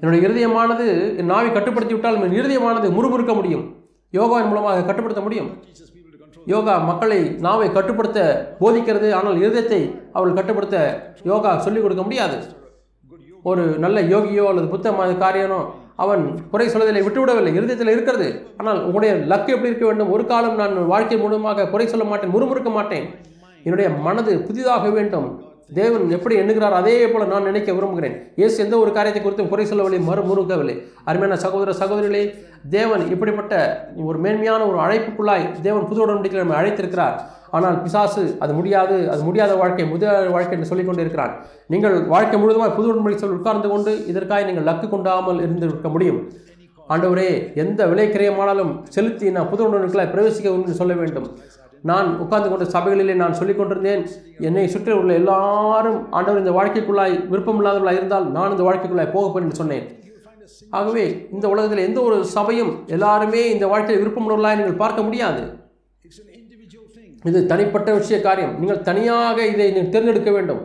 என்னுடைய 0.00 0.20
இருதயமானது 0.26 0.86
என் 1.20 1.32
நாவை 1.32 1.50
கட்டுப்படுத்தி 1.52 1.94
விட்டால் 1.94 2.18
என் 2.26 2.38
இருதயமானது 2.40 2.88
முறுமுறுக்க 2.96 3.34
முடியும். 3.38 3.64
யோகாவின் 4.18 4.50
மூலமாக 4.50 4.84
கட்டுப்படுத்த 4.88 5.22
முடியும். 5.26 5.48
யோகா 6.52 6.74
மக்களை 6.88 7.18
நாவை 7.46 7.68
கட்டுப்படுத்த 7.76 8.20
போதிக்கிறது. 8.60 9.08
ஆனால் 9.18 9.40
இருதயத்தை 9.42 9.80
அவர்கள் 10.16 10.38
கட்டுப்படுத்த 10.38 10.76
யோகா 11.30 11.52
சொல்லிக் 11.64 11.84
கொடுக்க 11.86 12.02
முடியாது. 12.06 12.36
ஒரு 13.50 13.64
நல்ல 13.84 13.98
யோகியோ 14.12 14.44
அல்லது 14.50 14.68
புத்த 14.74 15.14
காரியனோ 15.24 15.58
அவன் 16.02 16.22
குறை 16.52 16.66
சொல்வதில்லை 16.72 17.02
விட்டுவிடவில்லை 17.04 17.52
இருதயத்தில் 17.58 17.92
இருக்கிறது. 17.94 18.28
ஆனால் 18.60 18.78
உங்களுடைய 18.86 19.12
லக்கு 19.30 19.54
எப்படி 19.54 19.70
இருக்க 19.70 19.86
வேண்டும்? 19.90 20.12
ஒரு 20.14 20.24
காலம் 20.32 20.58
நான் 20.62 20.74
வாழ்க்கை 20.92 21.18
மூலமாக 21.22 21.68
குறை 21.72 21.86
சொல்ல 21.92 22.06
மாட்டேன் 22.10 22.34
முறுமுறுக்க 22.34 22.70
மாட்டேன். 22.78 23.06
என்னுடைய 23.66 23.88
மனது 24.06 24.32
புதிதாக 24.48 24.88
வேண்டும். 24.96 25.28
தேவன் 25.78 26.04
எப்படி 26.16 26.34
எண்ணுகிறார் 26.40 26.76
அதே 26.80 26.96
போல 27.12 27.24
நான் 27.30 27.48
நினைக்க 27.50 27.70
விரும்புகிறேன். 27.76 28.16
இயேசு 28.40 28.56
எந்த 28.64 28.74
ஒரு 28.82 28.90
காரியத்தை 28.96 29.20
குறித்தும் 29.22 29.48
குறை 29.52 29.64
சொல்லவில்லை 29.70 30.00
மறுமுறுக்கவில்லை. 30.08 30.76
அருமையான 31.08 31.38
சகோதர 31.44 31.72
சகோதரிகளே 31.80 32.22
தேவன் 32.76 33.02
இப்படிப்பட்ட 33.14 33.54
ஒரு 34.08 34.18
மேன்மையான 34.26 34.66
ஒரு 34.70 34.78
அழைப்புக்குள்ளாய் 34.84 35.46
தேவன் 35.66 35.88
புது 35.90 36.02
உடன்படிக்கையில் 36.04 36.44
நம்ம 36.44 36.58
அழைத்திருக்கிறார். 36.60 37.16
ஆனால் 37.56 37.76
பிசாசு 37.84 38.22
அது 38.44 38.52
முடியாது 38.58 38.96
அது 39.12 39.22
முடியாத 39.28 39.52
வாழ்க்கை 39.62 39.84
முதல் 39.92 40.32
வாழ்க்கை 40.36 40.54
என்று 40.56 40.70
சொல்லிக் 40.70 40.88
கொண்டிருக்கிறான் 40.88 41.34
நீங்கள் 41.74 41.96
வாழ்க்கை 42.14 42.38
முழுவதுமாக 42.40 42.74
புது 42.78 42.90
உடன்படிக்கை 42.92 43.30
உட்கார்ந்து 43.36 43.68
கொண்டு 43.74 43.92
இதற்காக 44.12 44.46
நீங்கள் 44.48 44.68
லக்கு 44.70 44.88
கொண்டாமல் 44.94 45.42
இருந்திருக்க 45.44 45.90
முடியும். 45.96 46.20
ஆண்டவரே 46.94 47.30
எந்த 47.62 47.80
விலை 47.90 48.06
கிரயமானாலும் 48.14 48.72
செலுத்தி 48.96 49.30
நான் 49.36 49.48
புது 49.52 49.64
உடன்படிக்கையில் 49.66 50.12
பிரவேசிக்க 50.14 50.56
என்று 50.58 50.80
சொல்ல 50.80 50.94
வேண்டும். 51.02 51.28
நான் 51.90 52.08
உட்கார்ந்து 52.22 52.48
கொண்ட 52.50 52.66
சபைகளிலே 52.74 53.14
நான் 53.22 53.36
சொல்லிக் 53.40 53.58
கொண்டிருந்தேன் 53.58 54.02
என்னை 54.48 54.64
சுற்றி 54.74 54.92
உள்ள 55.00 55.12
எல்லாரும் 55.20 55.98
ஆண்டவர் 56.16 56.42
இந்த 56.42 56.54
வாழ்க்கைக்குள்ளாய் 56.58 57.14
விருப்பமில்லாதவர்களாக 57.32 58.00
இருந்தால் 58.00 58.26
நான் 58.36 58.54
இந்த 58.54 58.64
வாழ்க்கைக்குள்ளாய் 58.68 59.14
போக 59.16 59.42
என்று 59.42 59.60
சொன்னேன். 59.60 59.86
ஆகவே 60.78 61.04
இந்த 61.34 61.46
உலகத்தில் 61.52 61.86
எந்த 61.88 61.98
ஒரு 62.08 62.16
சபையும் 62.36 62.72
எல்லாருமே 62.96 63.42
இந்த 63.54 63.66
வாழ்க்கையில் 63.72 64.02
விருப்பமுள்ளவர்களாய் 64.02 64.58
நீங்கள் 64.60 64.82
பார்க்க 64.82 65.06
முடியாது. 65.06 65.42
இது 67.28 67.38
தனிப்பட்ட 67.52 67.88
விஷய 67.98 68.18
காரியம். 68.26 68.52
நீங்கள் 68.60 68.82
தனியாக 68.88 69.36
இதை 69.52 69.68
நீங்கள் 69.76 69.92
தேர்ந்தெடுக்க 69.94 70.30
வேண்டும். 70.36 70.60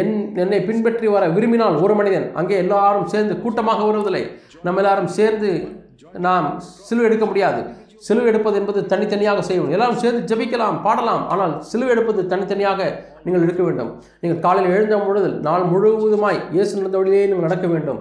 என் 0.00 0.14
என்னை 0.42 0.58
பின்பற்றி 0.68 1.06
வர 1.14 1.24
விரும்பினால் 1.36 1.76
ஒரு 1.84 1.94
மனிதன் 1.98 2.28
அங்கே 2.40 2.54
எல்லாரும் 2.64 3.08
சேர்ந்து 3.12 3.34
கூட்டமாக 3.42 3.80
வருவதில்லை. 3.88 4.22
நம்ம 4.66 4.80
எல்லாரும் 4.82 5.10
சேர்ந்து 5.18 5.50
நாம் 6.26 6.46
சிலுவை 6.88 7.06
எடுக்க 7.08 7.24
முடியாது. 7.30 7.60
சிலுவை 8.06 8.28
எடுப்பது 8.30 8.56
என்பது 8.60 8.80
தனித்தனியாக 8.92 9.42
செய்யணும் 9.48 9.72
எல்லாரும் 9.76 10.00
சேர்ந்து 10.02 10.20
ஜெபிக்கலாம் 10.30 10.76
பாடலாம் 10.86 11.22
ஆனால் 11.34 11.54
சிலுவை 11.70 11.92
எடுப்பது 11.94 12.20
தனித்தனியாக 12.32 12.80
நீங்கள் 13.24 13.44
எடுக்க 13.46 13.62
வேண்டும். 13.68 13.90
நீங்கள் 14.22 14.42
காலையில் 14.46 14.74
எழுந்த 14.76 14.98
பொழுது 15.06 15.30
நாள் 15.46 15.64
முழுவதுமாய் 15.72 16.40
இயேசு 16.56 16.72
நடந்த 16.80 16.96
வழியிலே 17.00 17.26
நீங்கள் 17.30 17.48
நடக்க 17.48 17.66
வேண்டும். 17.74 18.00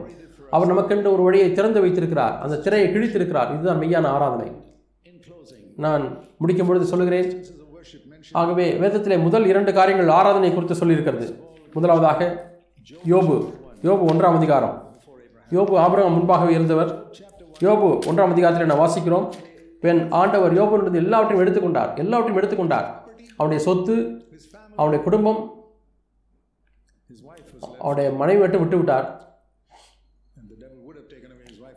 அவர் 0.55 0.71
நமக்கென்று 0.73 1.09
ஒரு 1.15 1.23
வழியை 1.27 1.47
திறந்து 1.57 1.79
வைத்திருக்கிறார். 1.85 2.35
அந்த 2.45 2.59
திரையை 2.65 2.87
கிழித்திருக்கிறார். 2.95 3.51
இதுதான் 3.55 3.81
மெய்யான 3.83 4.11
ஆராதனை. 4.17 4.49
நான் 5.75 6.23
முடிக்கும் 6.37 6.67
பொழுது 6.67 6.85
சொல்லுகிறேன். 6.85 7.45
ஆகவே 8.31 8.71
வேதத்திலே 8.71 9.21
முதல் 9.21 9.45
இரண்டு 9.45 9.73
காரியங்கள் 9.73 10.07
ஆராதனை 10.07 10.53
குறித்து 10.53 10.73
சொல்லியிருக்கிறது. 10.73 11.39
முதலாவதாக 11.73 12.49
யோபு. 13.05 13.53
யோபு 13.83 14.05
ஒன்றாம் 14.11 14.35
அதிகாரம். 14.35 14.97
யோபு 15.51 15.73
ஆபரகம் 15.77 16.13
முன்பாகவே 16.13 16.51
இருந்தவர் 16.51 17.05
யோபு 17.59 17.99
ஒன்றாம் 18.07 18.29
அதிகாரத்தில் 18.29 18.67
நான் 18.67 18.89
வாசிக்கிறோம். 18.89 19.29
பெண் 19.79 20.07
ஆண்டவர் 20.09 20.53
யோபுன்றது 20.53 20.95
எல்லாவற்றையும் 20.95 21.47
எடுத்துக்கொண்டார். 21.47 21.97
எல்லாவற்றையும் 21.97 22.37
எடுத்துக்கொண்டார். 22.37 22.85
அவனுடைய 23.37 23.71
சொத்து 23.71 24.23
அவனுடைய 24.71 25.03
குடும்பம் 25.03 25.53
அவனுடைய 27.79 28.11
மனைவி 28.11 28.39
மட்டும் 28.39 28.59
விட்டு 28.59 28.77
விட்டார் 28.77 29.24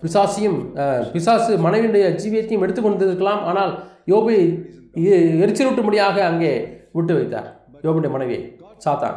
பிசாசியும் 0.01 0.73
பிசாசு 1.13 1.57
மனைவியுடைய 1.57 2.19
ஜீவியத்தையும் 2.25 2.63
எடுத்துக்கொண்டிருக்கலாம். 2.63 3.41
ஆனால் 3.41 3.85
யோபை 4.07 4.65
எ- 4.97 5.47
எரிச்சலூட்டும்படியாக 5.47 6.19
அங்கே 6.21 6.81
விட்டு 6.93 7.15
வைத்தார். 7.15 7.67
யோபுடைய 7.83 8.11
மனைவியை 8.11 8.61
சாத்தான். 8.85 9.17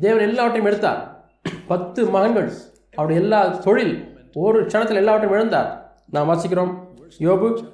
தேவன் 0.00 0.28
எல்லாவற்றையும் 0.28 0.72
எடுத்தார். 0.72 1.30
பத்து 1.66 2.06
மகன்கள். 2.06 2.52
அவருடைய 2.94 3.22
எல்லா 3.22 3.46
தொழில் 3.46 4.18
ஒரு 4.34 4.64
க்ஷணத்தில் 4.64 4.94
எல்லாவற்றையும் 4.94 5.40
இழந்தார். 5.40 5.78
நாம் 6.10 6.30
வாசிக்கிறோம். 6.30 6.74
யோபு 7.18 7.64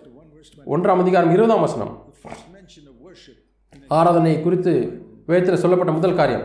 ஒன்றாம் 0.67 0.99
அதிகாரம் 0.99 1.31
இருபதாம் 1.31 1.61
வசனம். 1.61 2.13
ஆராதனை 3.89 4.43
குறித்து 4.43 5.03
வேதத்தில் 5.27 5.57
சொல்லப்பட்ட 5.57 5.93
முதல் 5.93 6.15
காரியம். 6.15 6.43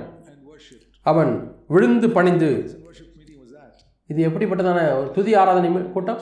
அவன் 1.02 1.56
விழுந்து 1.68 2.10
பணிந்து 2.10 2.82
இது 4.12 4.20
எப்படிப்பட்டதான 4.28 4.82
ஒரு 5.00 5.10
துதி 5.16 5.32
ஆராதனை 5.42 5.70
கூட்டம்? 5.96 6.20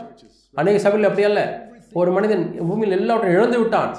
அநேக 0.62 0.78
சபையில் 0.86 1.08
அப்படி 1.10 1.26
அல்ல. 1.30 1.42
ஒரு 2.00 2.10
மனிதன் 2.16 2.46
பூமியில் 2.70 2.96
எல்லாவற்றையும் 2.98 3.38
இழந்து 3.38 3.58
விட்டான். 3.62 3.92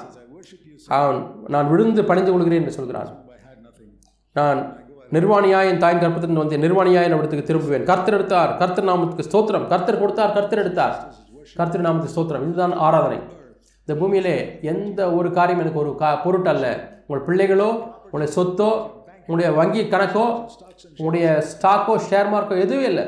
அவன் 0.97 1.19
நான் 1.53 1.69
விழுந்து 1.71 2.01
பணிந்து 2.09 2.31
கொள்கிறேன் 2.33 2.61
என்று 2.61 2.75
சொல்கிறான். 2.79 3.09
நான் 4.39 4.59
நிர்வாணியாய் 5.15 5.69
என் 5.71 5.81
தாயின் 5.83 6.01
கற்பத்திலிருந்து 6.03 6.43
வந்து 6.43 6.57
நிர்வாணியாய் 6.63 7.09
இடத்துக்கு 7.19 7.47
திரும்புவேன். 7.49 7.85
கர்த்தர் 7.89 8.17
எடுத்தார். 8.17 8.51
கர்த்தர் 8.61 8.89
நாமத்துக்கு 8.89 9.27
ஸ்தோத்திரம். 9.29 9.65
கர்த்தர் 9.73 10.01
கொடுத்தார் 10.01 10.35
கர்த்தர் 10.37 10.61
எடுத்தார். 10.63 10.95
கர்த்தர் 11.59 11.85
நாமத்துக்கு 11.87 12.15
ஸ்தோத்திரம். 12.15 12.43
இதுதான் 12.47 12.75
ஆராதனை. 12.87 13.19
இந்த 13.83 13.93
பூமியிலே 13.99 14.35
எந்த 14.71 14.99
ஒரு 15.17 15.29
காரியம் 15.37 15.61
எனக்கு 15.63 15.81
ஒரு 15.83 15.91
கா 16.01 16.09
பொருட்டல்ல 16.25 16.67
உங்கள் 17.07 17.25
பிள்ளைகளோ 17.27 17.69
உங்களுடைய 18.05 18.31
சொத்தோ 18.37 18.69
உங்களுடைய 19.27 19.49
வங்கி 19.59 19.81
கணக்கோ 19.93 20.25
உங்களுடைய 20.97 21.27
ஸ்டாக்கோ 21.51 21.95
ஷேர் 22.09 22.31
மார்க்கோ 22.33 22.57
எதுவும் 22.65 22.87
இல்லை. 22.91 23.05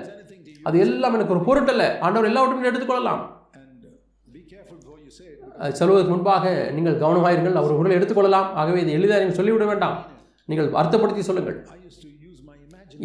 அது 0.68 0.78
எல்லாம் 0.86 1.16
எனக்கு 1.18 1.36
ஒரு 1.36 1.44
பொருட்டல்ல 1.48 1.84
ஆண்டவர் 2.06 2.30
எல்லாவற்றையும் 2.30 2.70
எடுத்துக்கொள்ளலாம். 2.72 3.22
Uh, 5.64 5.70
சொல்வதற்கு 5.80 6.12
முன்பாக 6.12 6.52
நீங்கள் 6.76 7.00
கவனமாயிருங்கள். 7.02 7.58
அவர் 7.62 7.80
உடலை 7.80 7.96
எடுத்துக்கொள்ளலாம். 7.98 8.50
ஆகவே 8.62 8.82
இது 8.84 8.92
எளிதாக 8.98 9.20
நீங்கள் 9.22 9.40
சொல்லிவிட 9.40 9.66
வேண்டாம். 9.72 9.98
நீங்கள் 10.52 10.70
அர்த்தப்படுத்தி 10.82 11.24
சொல்லுங்கள். 11.30 11.58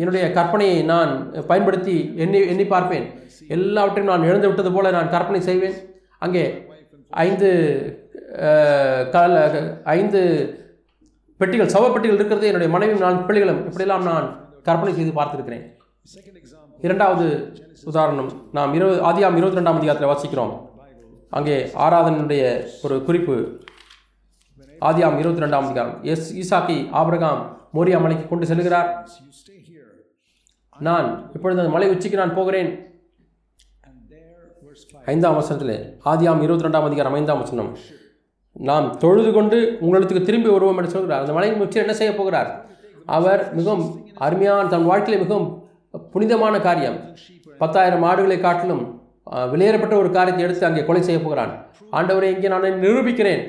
என்னுடைய 0.00 0.24
கற்பனையை 0.36 0.78
நான் 0.92 1.10
பயன்படுத்தி 1.50 1.96
எண்ணி 2.24 2.38
எண்ணி 2.52 2.66
பார்ப்பேன். 2.74 3.06
எல்லாவற்றையும் 3.56 4.10
நான் 4.12 4.28
இழந்து 4.28 4.48
விட்டது 4.50 4.72
போல 4.76 4.92
நான் 4.96 5.12
கற்பனை 5.14 5.40
செய்வேன். 5.48 5.76
அங்கே 6.26 6.44
ஐந்து 7.26 7.50
கல 9.14 9.34
ஐந்து 9.96 10.20
பெட்டிகள் 11.42 11.74
சவப்பெட்டிகள் 11.74 12.18
இருக்கிறது. 12.18 12.46
என்னுடைய 12.50 12.70
மனைவியும் 12.74 13.04
நான் 13.06 13.26
பிள்ளைகளும். 13.28 13.62
இப்படியெல்லாம் 13.68 14.08
நான் 14.10 14.28
கற்பனை 14.68 14.94
செய்து 14.98 15.12
பார்த்திருக்கிறேன். 15.20 15.66
இரண்டாவது 16.86 17.26
உதாரணம். 17.90 18.30
நாம் 18.56 18.74
இருபது 18.74 18.98
ஆதியாம் 19.10 19.36
இருபத்தி 19.40 19.58
ரெண்டாம் 19.60 19.78
அதிகாரத்தில் 19.80 20.10
வாசிக்கிறோம். 20.12 20.52
அங்கே 21.30 21.56
ஆராதனுடைய 21.84 22.42
ஒரு 22.82 23.04
குறிப்பு. 23.04 23.36
ஆதியாம் 24.88 25.16
இருபத்தி 25.22 25.42
ரெண்டாம் 25.44 25.66
அதிகாரம். 25.68 26.02
எஸ் 26.02 26.28
ஈசாக்கி 26.42 26.76
ஆபிரகாம் 27.00 27.40
மோரியா 27.74 28.00
மலைக்கு 28.04 28.28
கொண்டு 28.28 28.46
செல்கிறார். 28.46 28.90
நான் 30.78 31.08
இப்பொழுது 31.34 31.60
அந்த 31.60 31.72
மலை 31.76 31.88
உச்சிக்கு 31.94 32.20
நான் 32.22 32.34
போகிறேன். 32.34 32.70
ஐந்தாம் 35.04 35.34
வசனத்தில் 35.34 35.76
ஆதியாம் 36.12 36.42
இருபத்தி 36.42 36.68
ரெண்டாம் 36.68 36.88
அதிகாரம் 36.90 37.14
ஐந்தாம் 37.14 37.38
வசனம். 37.38 37.76
நாம் 38.52 38.96
தொழுது 38.98 39.32
கொண்டு 39.32 39.58
உங்களிடத்துக்கு 39.80 40.28
திரும்பி 40.28 40.48
வருவோம் 40.48 40.78
என்று 40.78 40.90
சொல்கிறார். 40.90 41.20
அந்த 41.20 41.32
மலையின் 41.32 41.60
உச்சியில் 41.60 41.84
என்ன 41.86 41.98
செய்ய 42.00 42.12
போகிறார்? 42.14 42.50
அவர் 43.18 43.54
மிகவும் 43.54 43.84
அருமையான 44.26 44.68
தன் 44.68 44.90
வாழ்க்கையில் 44.92 45.22
மிகவும் 45.24 45.48
புனிதமான 46.12 46.54
காரியம். 46.68 46.96
பத்தாயிரம் 47.62 48.06
ஆடுகளை 48.10 48.38
காட்டிலும் 48.46 48.84
வெளியேறப்பட்ட 49.52 49.94
ஒரு 50.02 50.08
காரியத்தை 50.16 50.42
எடுத்து 50.46 50.66
அங்கே 50.68 50.82
கொலை 50.86 51.02
செய்ய 51.08 51.18
போகிறான். 51.20 51.52
ஆண்டவரை 51.98 52.30
இங்கே 52.34 52.48
நான் 52.54 52.82
நிரூபிக்கிறேன். 52.86 53.44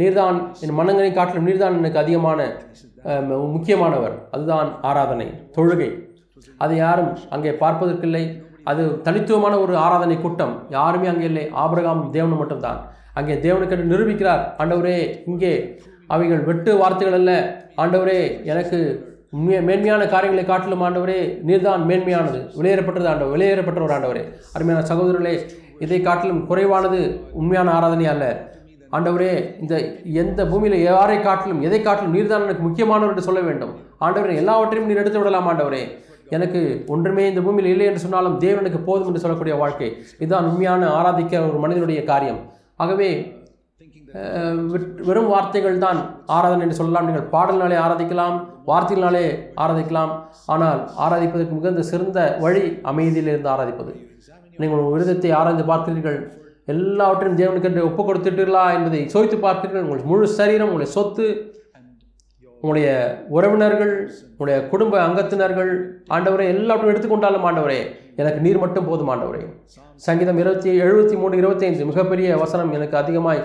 நீர்தான் 0.00 0.36
என் 0.64 0.78
மனங்களை 0.80 1.10
காட்டிலும் 1.12 1.48
நீர்தான் 1.48 1.78
எனக்கு 1.80 2.00
அதிகமான 2.02 2.40
முக்கியமானவர். 3.56 4.14
அதுதான் 4.34 4.70
ஆராதனை 4.90 5.26
தொழுகை. 5.56 5.90
அதை 6.64 6.76
யாரும் 6.84 7.10
அங்கே 7.36 7.52
பார்ப்பதற்கில்லை. 7.62 8.24
அது 8.70 8.82
தனித்துவமான 9.06 9.54
ஒரு 9.64 9.74
ஆராதனை 9.84 10.16
கூட்டம். 10.24 10.54
யாருமே 10.78 11.10
அங்கே 11.12 11.26
இல்லை. 11.30 11.44
ஆபிரகாம் 11.64 12.02
தேவன் 12.16 12.40
மட்டும்தான். 12.42 12.80
அங்கே 13.18 13.34
தேவனுக்கு 13.46 13.92
நிரூபிக்கிறார். 13.92 14.42
ஆண்டவரே 14.62 14.98
இங்கே 15.30 15.52
அவைகள் 16.14 16.42
வெட்டு 16.50 16.70
வார்த்தைகள் 16.80 17.18
அல்ல. 17.20 17.32
ஆண்டவரே 17.82 18.20
எனக்கு 18.52 18.78
மேன்மையான 19.32 20.02
காரியங்களை 20.12 20.44
காட்டிலும் 20.46 20.84
ஆண்டவரே 20.86 21.18
நீர்தான் 21.48 21.82
மேன்மையானது. 21.90 22.38
வெளியேறப்பட்டது 22.58 23.10
ஆண்டவர் 23.10 23.34
வெளியேறப்பட்ட 23.34 23.86
ஒரு 23.86 23.94
ஆண்டவரே. 23.96 24.22
அருமையான 24.56 24.86
சகோதரர்களே 24.90 25.34
இதை 25.84 25.98
காட்டிலும் 26.06 26.42
குறைவானது 26.48 26.98
உண்மையான 27.40 27.68
ஆராதனை 27.76 28.06
அல்ல. 28.12 28.26
ஆண்டவரே 28.96 29.32
இந்த 29.62 29.74
எந்த 30.22 30.40
பூமியில் 30.52 30.78
யாரை 30.90 31.18
காட்டிலும் 31.26 31.62
எதை 31.66 31.80
காட்டிலும் 31.82 32.14
நீர்தான் 32.16 32.46
எனக்கு 32.46 32.66
முக்கியமானவர் 32.68 33.12
என்று 33.12 33.26
சொல்ல 33.28 33.40
வேண்டும். 33.48 33.72
ஆண்டவரே 34.06 34.34
எல்லாவற்றையும் 34.42 34.88
நீர் 34.90 35.02
எடுத்து 35.02 35.20
விடலாம் 35.20 35.48
ஆண்டவரே. 35.50 35.82
எனக்கு 36.36 36.60
ஒன்றுமே 36.94 37.22
இந்த 37.30 37.40
பூமியில் 37.44 37.72
இல்லை 37.72 37.86
என்று 37.90 38.02
சொன்னாலும் 38.06 38.38
தேவனுக்கு 38.46 38.80
போதும் 38.88 39.08
என்று 39.10 39.22
சொல்லக்கூடிய 39.22 39.54
வாழ்க்கை. 39.62 39.90
இதுதான் 40.22 40.48
உண்மையான 40.50 40.88
ஆராதிக்க 40.98 41.34
ஒரு 41.50 41.60
மனிதனுடைய 41.64 42.02
காரியம். 42.10 42.40
ஆகவே 42.84 43.10
வெறும் 45.08 45.28
வார்த்தைகள் 45.32 45.82
தான் 45.84 45.98
ஆராதனை 46.36 46.62
என்று 46.66 46.78
சொல்லலாம். 46.78 47.08
நீங்கள் 47.08 47.28
பாடல்னாலே 47.34 47.76
ஆராதிக்கலாம் 47.82 48.36
வார்த்தையினாலே 48.68 49.24
ஆராதிக்கலாம். 49.62 50.12
ஆனால் 50.52 50.80
ஆராதிப்பதற்கு 51.04 51.58
மிகுந்த 51.58 51.84
சிறந்த 51.92 52.18
வழி 52.44 52.64
அமைதியில் 52.90 53.30
இருந்து 53.32 53.50
ஆராதிப்பது. 53.54 53.92
நீங்கள் 54.60 54.80
உங்கள் 54.80 54.94
விரதத்தை 54.96 55.30
ஆராய்ந்து 55.40 55.64
பார்க்கிறீர்கள். 55.70 56.18
எல்லாவற்றையும் 56.74 57.38
தேவனுக்கென்று 57.40 57.86
ஒப்பு 57.88 58.02
கொடுத்துட்டீர்களா 58.08 58.64
என்பதை 58.78 59.00
சோதித்து 59.14 59.38
பார்க்கிறீர்கள். 59.46 59.86
உங்கள் 59.86 60.10
முழு 60.10 60.26
சரீரம் 60.40 60.68
உங்களுடைய 60.70 60.92
சொத்து 60.98 61.26
உங்களுடைய 62.62 62.88
உறவினர்கள் 63.36 63.92
உங்களுடைய 64.30 64.56
குடும்ப 64.72 64.94
அங்கத்தினர்கள் 65.04 65.70
ஆண்டவரே 66.14 66.46
எல்லாவற்றையும் 66.54 66.92
எடுத்துக்கொண்டாலும் 66.92 67.44
ஆண்டவரே 67.48 67.78
எனக்கு 68.20 68.40
நீர் 68.46 68.60
மட்டும் 68.62 68.88
போதும் 68.88 69.10
ஆண்டவரே. 69.12 69.40
சங்கீதம் 70.06 70.40
இருபத்தி 70.42 70.70
எழுபத்தி 70.86 71.14
மூணு 71.22 71.34
இருபத்தைந்து 71.40 71.88
மிகப்பெரிய 71.90 72.36
வசனம் 72.42 72.72
எனக்கு 72.78 72.96
அதிகமாய் 73.02 73.40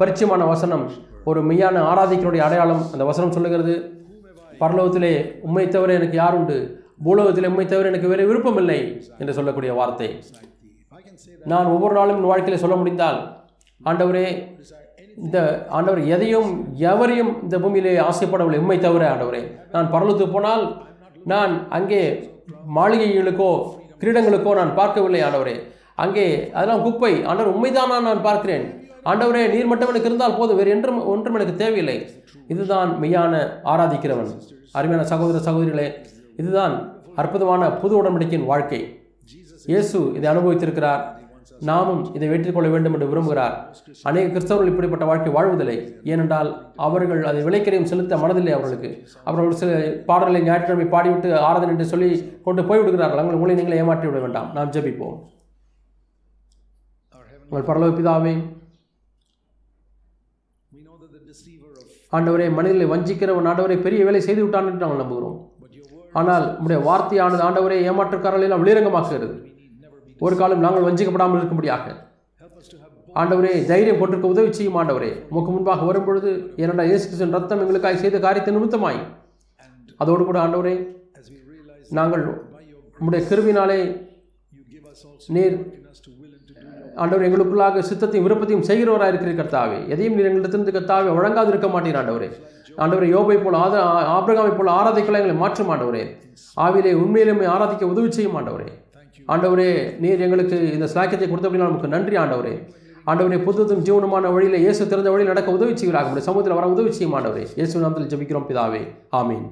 பரிச்சயமான 0.00 0.42
வசனம். 0.54 0.84
ஒரு 1.30 1.40
மெய்யான 1.50 1.76
ஆராதிக்கனுடைய 1.92 2.42
அடையாளம் 2.46 2.82
அந்த 2.92 3.04
வசனம் 3.10 3.34
சொல்லுகிறது. 3.36 3.76
பரலோகத்திலே 4.60 5.12
உண்மை 5.46 5.64
தவிர 5.68 5.92
எனக்கு 5.98 6.16
யார் 6.22 6.36
உண்டு? 6.40 6.58
பூலோகத்திலே 7.04 7.50
உம்மை 7.52 7.66
தவிர 7.66 7.88
எனக்கு 7.92 8.10
வேறு 8.12 8.28
விருப்பமில்லை 8.30 8.78
என்று 9.18 9.36
சொல்லக்கூடிய 9.38 9.72
வார்த்தை. 9.78 10.08
நான் 11.52 11.72
ஒவ்வொரு 11.74 11.94
நாளும் 11.98 12.18
என் 12.20 12.30
வாழ்க்கையில் 12.32 12.62
சொல்ல 12.62 12.76
முடிந்தால் 12.76 13.18
ஆண்டவரே 13.80 14.26
இந்த 15.24 15.38
ஆண்டவர் 15.76 16.00
எதையும் 16.14 16.50
எவரையும் 16.90 17.32
இந்த 17.42 17.56
பூமியிலே 17.58 17.92
ஆசைப்படவில்லை 18.08 18.58
உண்மை 18.62 18.78
தவிர 18.86 19.02
ஆண்டவரே. 19.12 19.42
நான் 19.74 19.92
பரலோகத்துக்கு 19.94 20.36
போனால் 20.36 20.64
நான் 21.32 21.52
அங்கே 21.78 22.00
மாளிகைகளுக்கோ 22.78 23.50
கிரீடங்களுக்கோ 24.02 24.52
நான் 24.60 24.76
பார்க்கவில்லை 24.80 25.20
ஆண்டவரே. 25.26 25.56
அங்கே 26.04 26.26
அதெல்லாம் 26.56 26.82
குப்பை. 26.86 27.12
ஆண்டவர் 27.24 27.54
உண்மைதானா 27.54 27.96
நான் 28.08 28.26
பார்க்கிறேன். 28.28 28.64
ஆண்டவரே 29.10 29.42
நீர் 29.54 29.70
மட்டும் 29.70 29.90
எனக்கு 29.92 30.08
இருந்தால் 30.10 30.38
போதும். 30.38 30.58
வேறு 30.60 30.70
என்றும் 30.76 31.00
ஒன்றும் 31.12 31.36
எனக்கு 31.38 31.54
தேவையில்லை. 31.62 31.96
இதுதான் 32.52 32.90
மெய்யான 33.02 33.42
ஆராதிக்கிறவன். 33.72 34.30
அருமையான 34.78 35.04
சகோதர 35.12 35.42
சகோதரிகளே 35.48 35.88
இதுதான் 36.40 36.74
அற்புதமான 37.22 37.68
புது 37.82 37.94
உடன்படிக்கையின் 38.00 38.50
வாழ்க்கை. 38.52 38.80
இயேசு 39.72 39.98
இதை 40.16 40.26
அனுபவித்திருக்கிறார். 40.32 41.04
நாமும் 41.68 42.00
இதை 42.16 42.26
வெற்றிக்கொள்ள 42.30 42.68
வேண்டும் 42.72 42.94
என்று 42.96 43.08
விரும்புகிறார். 43.12 43.54
அநேக 44.08 44.26
கிறிஸ்தவர்கள் 44.32 44.70
இப்படிப்பட்ட 44.72 45.04
வாழ்க்கை 45.10 45.30
வாழ்வதில்லை. 45.36 45.76
ஏனென்றால் 46.12 46.50
அவர்கள் 46.86 47.22
அதை 47.30 47.40
விலைக்கரையும் 47.46 47.88
செலுத்த 47.92 48.16
மனதில்லை 48.24 48.52
அவர்களுக்கு. 48.56 48.90
அப்புறம் 49.26 49.46
ஒரு 49.48 49.56
சில 49.60 49.78
பாடல்களை 50.10 50.42
ஞாயிற்றுக்கிழமை 50.48 50.86
பாடிவிட்டு 50.94 51.30
ஆராதனை 51.46 51.72
என்று 51.74 51.86
சொல்லி 51.92 52.10
கொண்டு 52.48 52.64
போய் 52.68 52.82
விடுகிறார்கள் 52.82 53.22
அவங்களை 53.22 53.38
உங்களை 53.40 53.56
நீங்களே 53.60 53.80
ஏமாற்றி 53.84 54.08
விட 54.10 54.20
வேண்டாம். 54.26 54.50
நாம் 54.58 54.74
ஜெபிப்போம். 54.76 55.16
உங்கள் 57.48 57.68
பரலோக 57.70 57.94
பிதாவே 57.98 58.34
ஆண்டவரே 62.16 62.46
மனிதர்களை 62.56 62.86
வஞ்சிக்கிறவன் 62.92 63.48
ஆண்டவரை 63.50 63.76
பெரிய 63.86 64.00
வேலை 64.08 64.20
செய்து 64.28 64.42
விட்டான் 64.44 64.68
என்று 64.70 64.84
நாங்கள் 64.84 65.02
நம்புகிறோம். 65.02 65.36
ஆனால் 66.20 66.46
உம்முடைய 66.58 66.80
வார்த்தையானது 66.88 67.42
ஆண்டவரே 67.46 67.78
ஏமாற்றுக்காரர்களை 67.90 68.46
எல்லாம் 68.48 68.62
வெளிரங்கமாக்குகிறது 68.64 69.34
ஒரு 70.26 70.34
காலம் 70.40 70.64
நாங்கள் 70.66 70.86
வஞ்சிக்கப்படாமல் 70.88 71.40
இருக்கும்படியாக. 71.40 71.86
ஆண்டவரே 73.20 73.52
தைரியம் 73.70 74.00
கொண்டிருக்க 74.00 74.32
உதவி 74.34 74.50
செய்யும் 74.56 74.78
ஆண்டவரே. 74.80 75.10
உமக்கு 75.32 75.50
முன்பாக 75.56 75.84
வரும்பொழுது 75.90 76.30
என்னடா 76.62 76.84
இயேசு 76.90 77.30
ரத்தம் 77.36 77.62
எங்களுக்காக 77.64 77.98
செய்த 78.04 78.18
காரியத்தை 78.26 78.52
நிமித்தமாய். 78.56 79.00
அதோடு 80.02 80.24
கூட 80.30 80.38
ஆண்டவரே 80.46 80.74
நாங்கள் 81.98 82.24
உம்முடைய 82.98 83.20
கிருவினாலே 83.30 83.78
நீர் 85.34 85.56
ஆண்டவர் 87.02 87.26
எங்களுக்குள்ளாக 87.28 87.82
சித்தத்தையும் 87.88 88.26
விருப்பத்தையும் 88.26 88.66
செய்கிறவராக 88.68 89.10
இருக்கிறீர் 89.12 89.40
கர்த்தாவே. 89.40 89.78
எதையும் 89.94 90.16
நீர் 90.18 90.28
எங்களிடத்திலிருந்து 90.28 90.76
கர்த்தாவே 90.76 91.10
வழங்காது 91.18 91.50
இருக்க 91.52 91.68
மாட்டீர் 91.74 91.98
ஆண்டவரே. 92.00 92.28
ஆண்டவரை 92.82 93.08
யோபை 93.16 93.36
போல 93.44 93.58
ஆத 93.64 93.74
ஆபிரகாமை 94.16 94.52
போல 94.56 94.70
ஆராதிக்கலாம் 94.78 95.22
எங்களை 95.22 95.36
மாற்ற 95.42 95.64
மாட்டவரே 95.70 96.02
ஆவிலே 96.64 96.92
உண்மையிலுமே 97.02 97.46
ஆராதிக்க 97.54 97.92
உதவி 97.92 98.10
செய்ய 98.16 98.40
ஆண்டவரே. 98.40 98.68
ஆண்டவரே 99.34 99.70
நீர் 100.02 100.24
எங்களுக்கு 100.26 100.56
இந்த 100.76 100.88
ஸ்லாக்கியத்தை 100.94 101.28
கொடுத்தபடினால் 101.30 101.70
நமக்கு 101.70 101.94
நன்றி 101.94 102.16
ஆண்டவரே. 102.24 102.54
ஆண்டவரே 103.10 103.38
புதுத்தும் 103.46 103.84
ஜீவனமான 103.86 104.30
வழியில் 104.34 104.62
இயேசு 104.64 104.82
திறந்த 104.92 105.10
வழியில் 105.12 105.32
நடக்க 105.32 105.58
உதவி 105.58 105.72
செய்கிறார்கள் 105.80 106.26
சமூகத்தில் 106.28 106.58
வர 106.58 106.68
உதவி 106.74 106.90
செய்ய 106.98 107.08
மாட்டவரே 107.14 107.44
இயேசு 107.60 107.84
நாமத்தில் 107.84 108.10
ஜபிக்கிறோம் 108.12 108.48
பிதாவே. 108.50 108.82
ஆமீன். 109.20 109.46